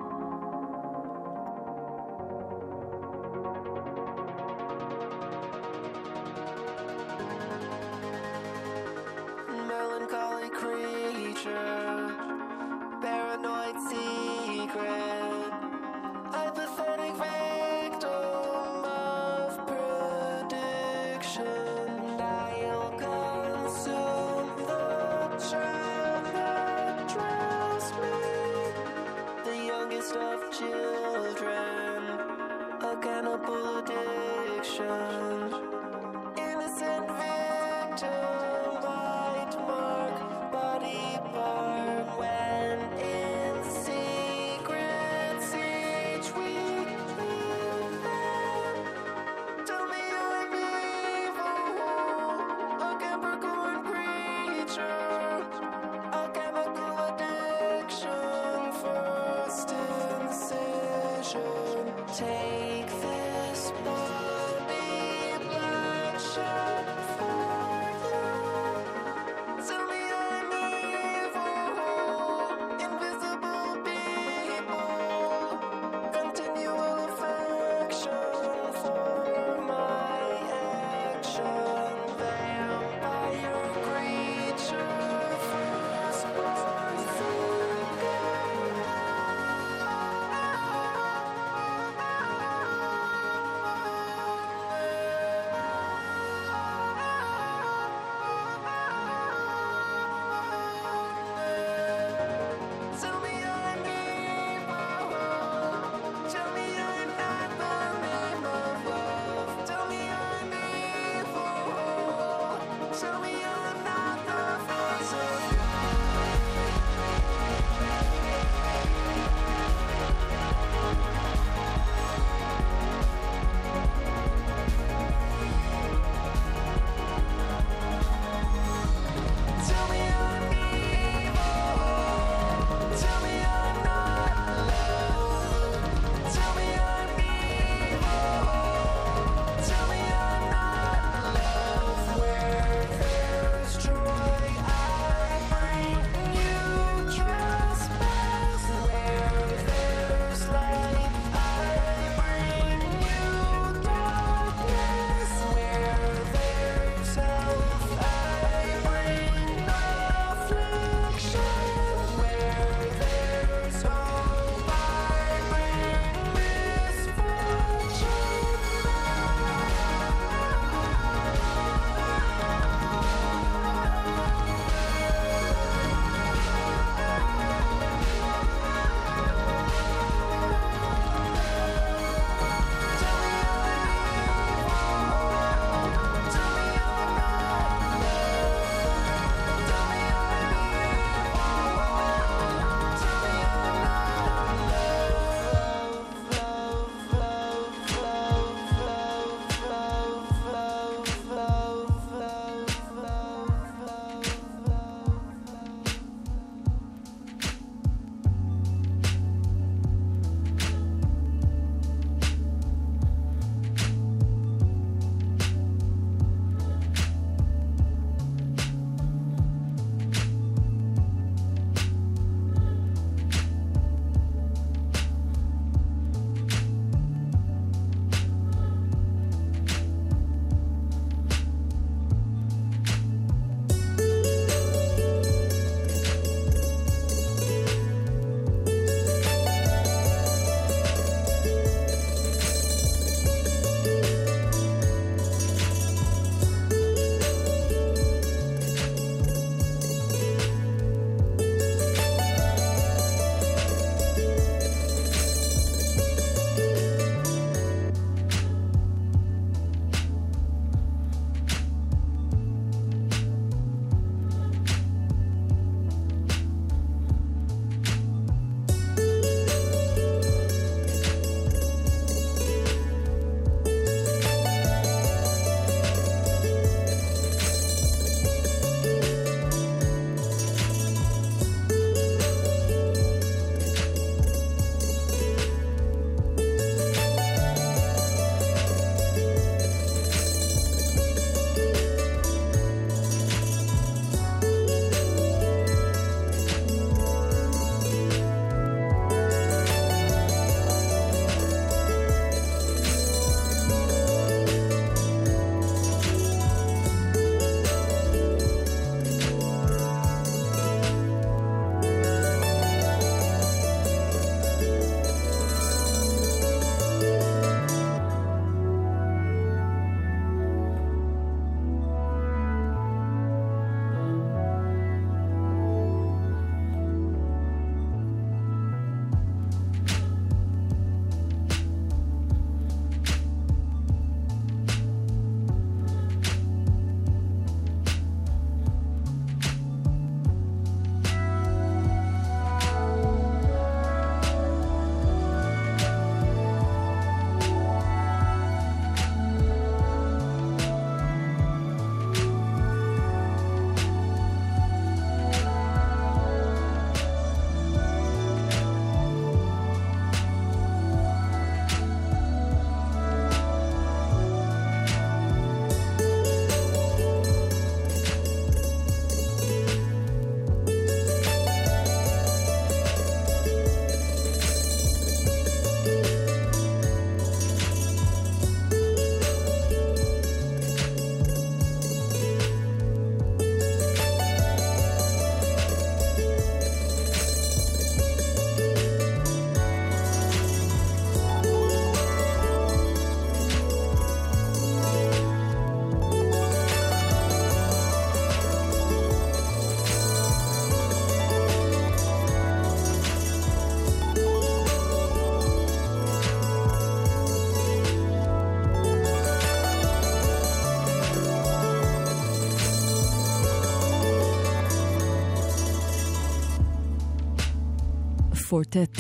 [418.49, 418.97] פורטט,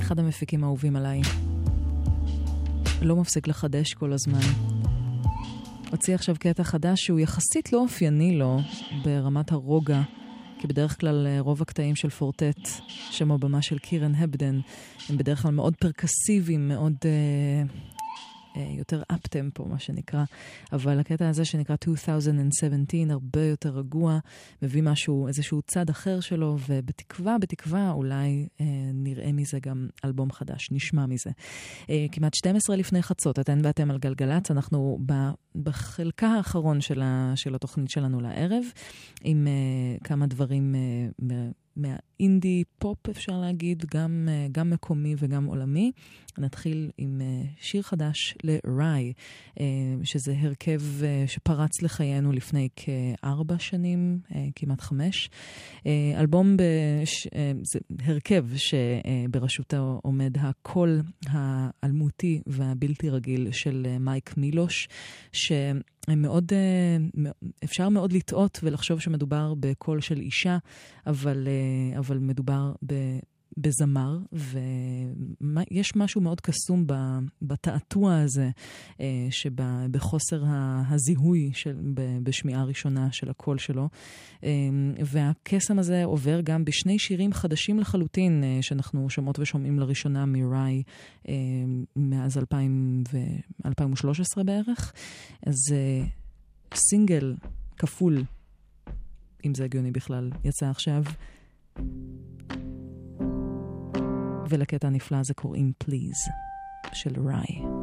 [0.00, 1.20] אחד המפיקים האהובים עליי.
[3.02, 4.40] לא מפסיק לחדש כל הזמן.
[5.90, 8.58] הוציא עכשיו קטע חדש שהוא יחסית לא אופייני לו
[9.04, 10.00] ברמת הרוגע,
[10.58, 12.68] כי בדרך כלל אה, רוב הקטעים של פורטט,
[13.10, 14.60] שם הבמה של קירן הבדן,
[15.08, 16.94] הם בדרך כלל מאוד פרקסיביים, מאוד...
[17.04, 17.62] אה,
[18.56, 20.24] יותר אפ-טמפו, מה שנקרא.
[20.72, 22.68] אבל הקטע הזה שנקרא 2017,
[23.10, 24.18] הרבה יותר רגוע,
[24.62, 30.68] מביא משהו, איזשהו צד אחר שלו, ובתקווה, בתקווה, אולי אה, נראה מזה גם אלבום חדש,
[30.70, 31.30] נשמע מזה.
[31.90, 35.12] אה, כמעט 12 לפני חצות, אתן ואתם על גלגלצ, אנחנו ב,
[35.54, 38.64] בחלקה האחרון של, ה, של התוכנית שלנו לערב,
[39.24, 40.74] עם אה, כמה דברים...
[40.74, 45.92] אה, מהאינדי פופ, אפשר להגיד, גם, אה, גם מקומי וגם עולמי.
[46.38, 49.12] נתחיל עם אה, שיר חדש לראי,
[49.60, 49.64] אה,
[50.02, 50.80] שזה הרכב
[51.26, 54.18] שפרץ לחיינו לפני כארבע שנים,
[54.56, 55.30] כמעט חמש.
[56.18, 57.26] אלבום, בש...
[57.62, 64.88] זה הרכב שבראשותו עומד הקול האלמותי והבלתי רגיל של מייק מילוש,
[65.32, 65.52] ש...
[66.16, 66.52] מאוד,
[67.64, 70.58] אפשר מאוד לטעות ולחשוב שמדובר בקול של אישה,
[71.06, 71.48] אבל,
[71.98, 72.94] אבל מדובר ב...
[73.56, 76.86] בזמר, ויש משהו מאוד קסום
[77.42, 78.50] בתעתוע הזה,
[79.00, 80.42] אה, שבחוסר
[80.88, 81.76] הזיהוי של,
[82.22, 83.88] בשמיעה ראשונה של הקול שלו.
[84.44, 84.50] אה,
[85.04, 90.82] והקסם הזה עובר גם בשני שירים חדשים לחלוטין, אה, שאנחנו שומעות ושומעים לראשונה מראי
[91.96, 93.18] מאז 2000 ו...
[93.66, 94.92] 2013 בערך.
[95.46, 95.56] אז
[96.74, 97.34] סינגל
[97.78, 98.24] כפול,
[99.44, 101.04] אם זה הגיוני בכלל, יצא עכשיו.
[104.50, 106.16] ולקטע הנפלא הזה קוראים פליז
[106.92, 107.79] של ראי.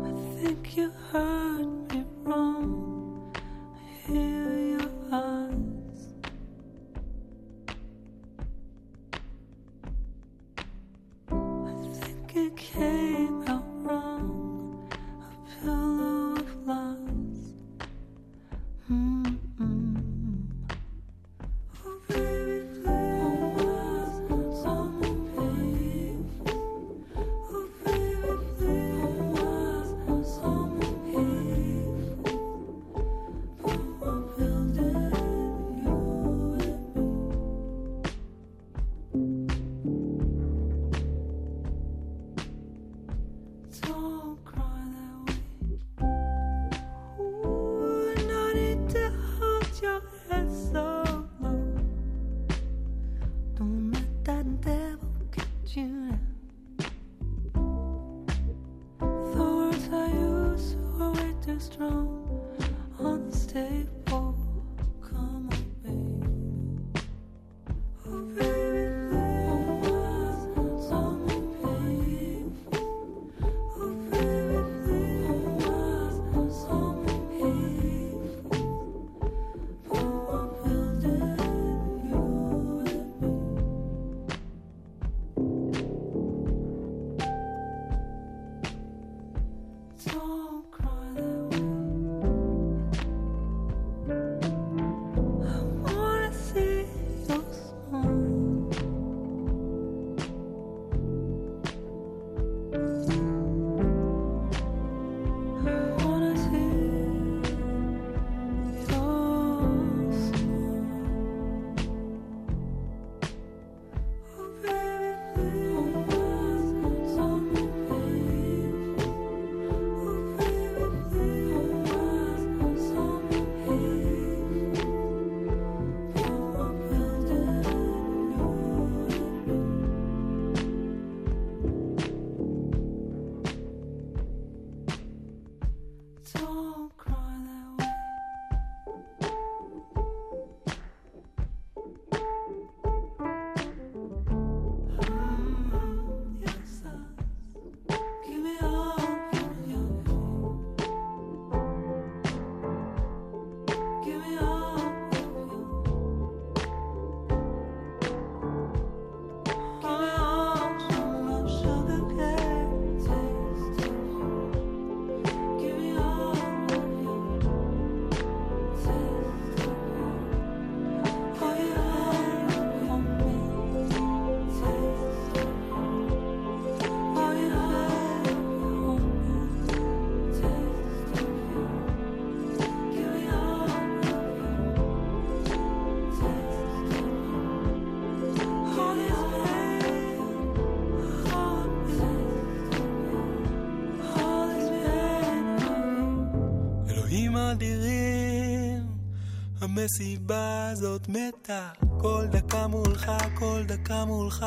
[199.61, 201.67] המסיבה הזאת מתה,
[201.99, 204.45] כל דקה מולך, כל דקה מולך,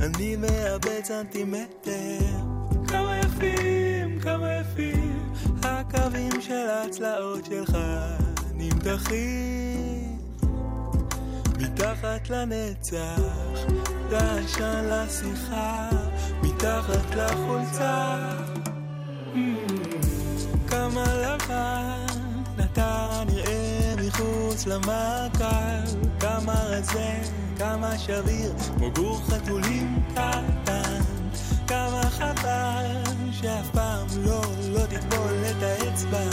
[0.00, 2.18] אני מאבד סנטימטר.
[2.88, 5.32] כמה יפים, כמה יפים,
[5.62, 7.78] הקווים של הצלעות שלך
[8.54, 10.18] נמתחים.
[11.58, 13.20] מתחת לנצח,
[14.10, 15.88] לעשן לשיחה,
[16.42, 18.16] מתחת לחולצה.
[20.68, 22.06] כמה לבן
[22.76, 23.45] אתה נראה
[24.06, 25.84] מחוץ למעגל,
[26.20, 27.18] כמה רזה,
[27.58, 31.00] כמה שביר, כמו גור חתולים קטן.
[31.66, 32.86] כמה חבל
[33.32, 36.24] שאף פעם לא, לא תטבול את האצבע.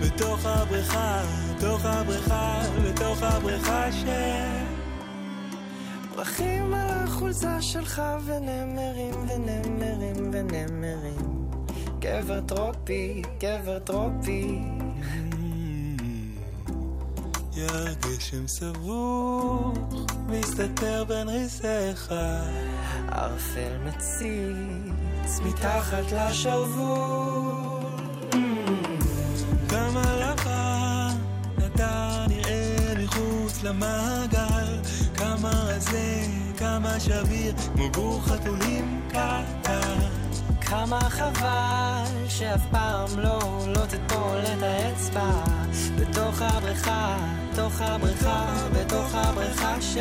[0.00, 1.22] בתוך הבריכה,
[1.56, 4.04] בתוך הבריכה, בתוך הבריכה ש...
[6.14, 11.46] פרחים על החולצה שלך ונמרים ונמרים ונמרים.
[11.98, 14.58] גבר טרופי, גבר טרופי
[18.00, 19.78] גשם סבוך,
[20.26, 22.12] מסתתר בין ריסיך.
[23.08, 27.80] ערפל מציץ מתחת לשרוול.
[29.68, 31.16] כמה לבן
[31.66, 34.78] אתה נראה מחוץ למעגל,
[35.16, 36.26] כמה רזה,
[36.58, 37.54] כמה שביר,
[37.92, 40.19] כמו חתולים קטן.
[40.70, 45.44] כמה חבל שאף פעם לא, לא תטול את האצבע.
[45.96, 47.16] בתוך הבריכה,
[47.52, 49.96] בתוך הבריכה, בתוך הבריכה ש...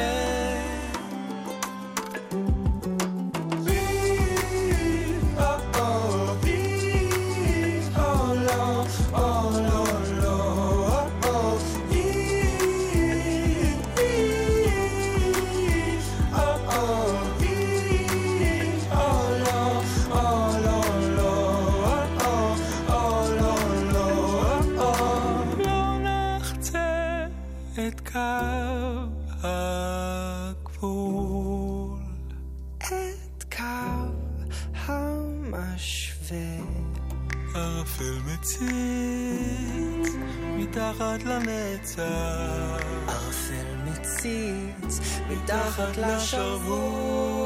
[28.20, 29.46] קו
[30.68, 32.00] הגבול.
[32.78, 34.12] את קו
[34.86, 36.50] המשווה.
[37.56, 40.10] ערפל מציץ
[40.58, 42.02] מתחת לנצח.
[43.08, 47.40] ערפל מציץ מתחת לשרוול.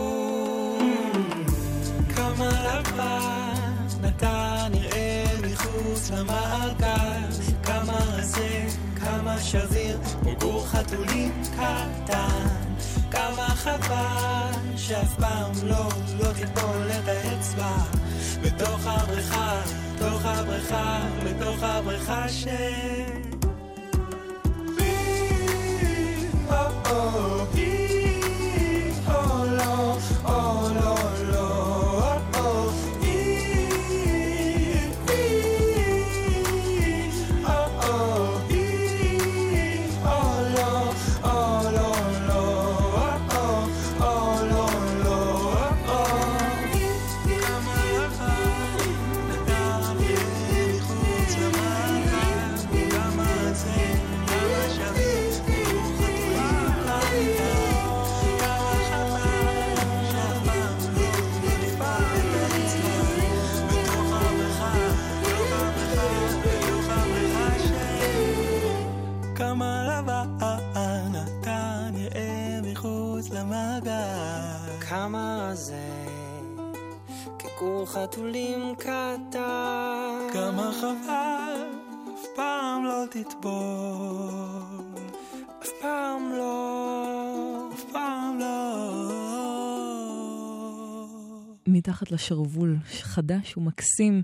[2.15, 3.53] כמה לבן
[4.07, 7.29] אתה נראה מחוץ למעגל,
[7.63, 8.65] כמה רזה,
[9.03, 12.47] כמה שביר, כמו גור חתולים קטן.
[13.11, 15.89] כמה חבל שאף פעם לא,
[16.19, 17.75] לא תטבול את האצבע
[18.41, 19.61] בתוך הבריכה,
[19.95, 22.47] בתוך הבריכה, בתוך הבריכה ש...
[26.49, 27.42] כמה
[74.93, 75.89] כמה רזה,
[77.39, 80.27] כגור חתולים קטן.
[80.33, 81.67] כמה חבל,
[82.13, 84.29] אף פעם לא תטבול.
[85.63, 86.62] אף פעם לא,
[91.83, 94.21] מתחת לשרוול, חדש ומקסים,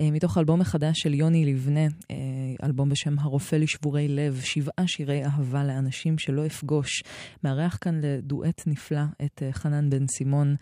[0.00, 2.16] אה, מתוך האלבום החדש של יוני לבנה, אה,
[2.62, 7.02] אלבום בשם הרופא לשבורי לב, שבעה שירי אהבה לאנשים שלא אפגוש.
[7.44, 10.56] מארח כאן לדואט נפלא את אה, חנן בן סימון,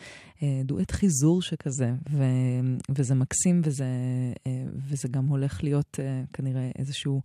[0.65, 2.25] דואט חיזור שכזה, ו,
[2.91, 3.85] וזה מקסים וזה,
[4.89, 7.23] וזה גם הולך להיות אה, כנראה איזשהו,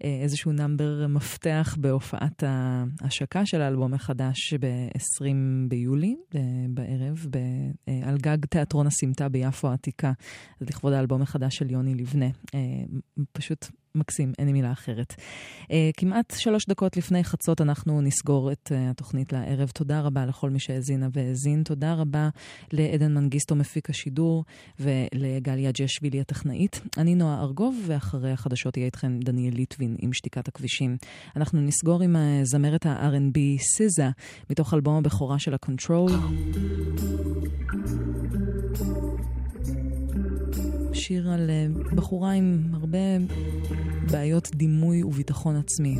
[0.00, 6.16] איזשהו נאמבר מפתח בהופעת ההשקה של האלבום החדש ב-20 ביולי,
[6.68, 7.26] בערב,
[8.04, 10.12] על גג תיאטרון הסמטה ביפו העתיקה,
[10.60, 12.28] אז לכבוד האלבום החדש של יוני לבנה.
[12.54, 12.60] אה,
[13.32, 15.14] פשוט מקסים, אין לי מילה אחרת.
[15.62, 15.66] Uh,
[15.96, 19.70] כמעט שלוש דקות לפני חצות אנחנו נסגור את uh, התוכנית לערב.
[19.74, 21.62] תודה רבה לכל מי שהאזינה והאזין.
[21.62, 22.28] תודה רבה
[22.72, 24.44] לעדן מנגיסטו מפיק השידור
[24.80, 26.80] ולגליה ג'שווילי הטכנאית.
[26.96, 30.96] אני נועה ארגוב, ואחרי החדשות יהיה איתכם דניאל ליטבין עם שתיקת הכבישים.
[31.36, 33.38] אנחנו נסגור עם הזמרת ה-R&B
[33.76, 34.08] סיזה,
[34.50, 36.12] מתוך אלבום הבכורה של ה-Control.
[40.92, 42.98] שיר על uh, בחורה עם הרבה
[44.10, 45.98] בעיות דימוי וביטחון עצמי,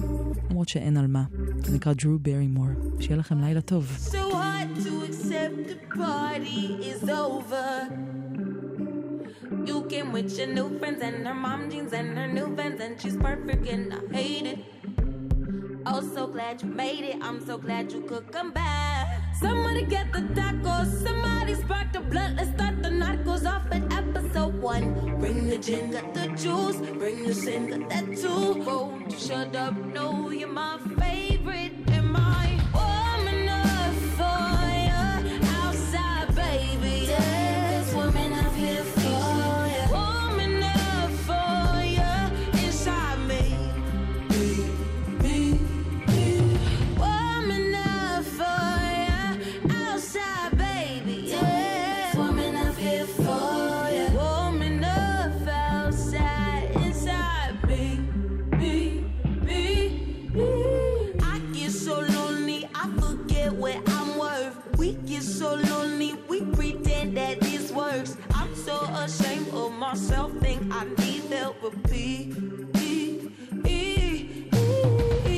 [0.50, 1.24] למרות שאין על מה.
[1.64, 2.66] זה נקרא דרו ברימור.
[3.00, 3.96] שיהיה לכם לילה טוב.
[4.10, 7.68] So hard to accept the party is over.
[9.66, 12.94] You came with your new friends and her mom jeans and her new vans and
[13.00, 14.77] she's perfect and I hate it.
[15.86, 17.16] Oh, so glad you made it.
[17.22, 19.22] I'm so glad you could come back.
[19.40, 21.02] Somebody get the tacos.
[21.02, 22.36] Somebody spark the blood.
[22.36, 25.18] Let's start the narcos off at episode one.
[25.18, 26.76] Bring the gin, got the juice.
[26.76, 28.62] Bring the sin, got that too.
[28.64, 29.74] Won't you shut up?
[29.76, 31.72] No, you're my favorite.
[31.90, 32.60] Am I
[71.62, 72.34] need therapy.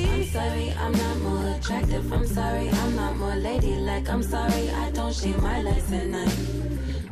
[0.09, 2.11] I'm sorry, I'm not more attractive.
[2.13, 4.09] I'm sorry, I'm not more ladylike.
[4.09, 6.37] I'm sorry, I don't shave my legs at night.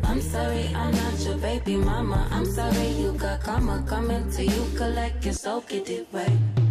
[0.03, 2.27] I'm sorry, I'm not your baby mama.
[2.31, 4.65] I'm sorry, you got karma coming to you.
[4.75, 6.68] Collect your soul, get it right.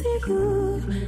[0.00, 1.01] See you.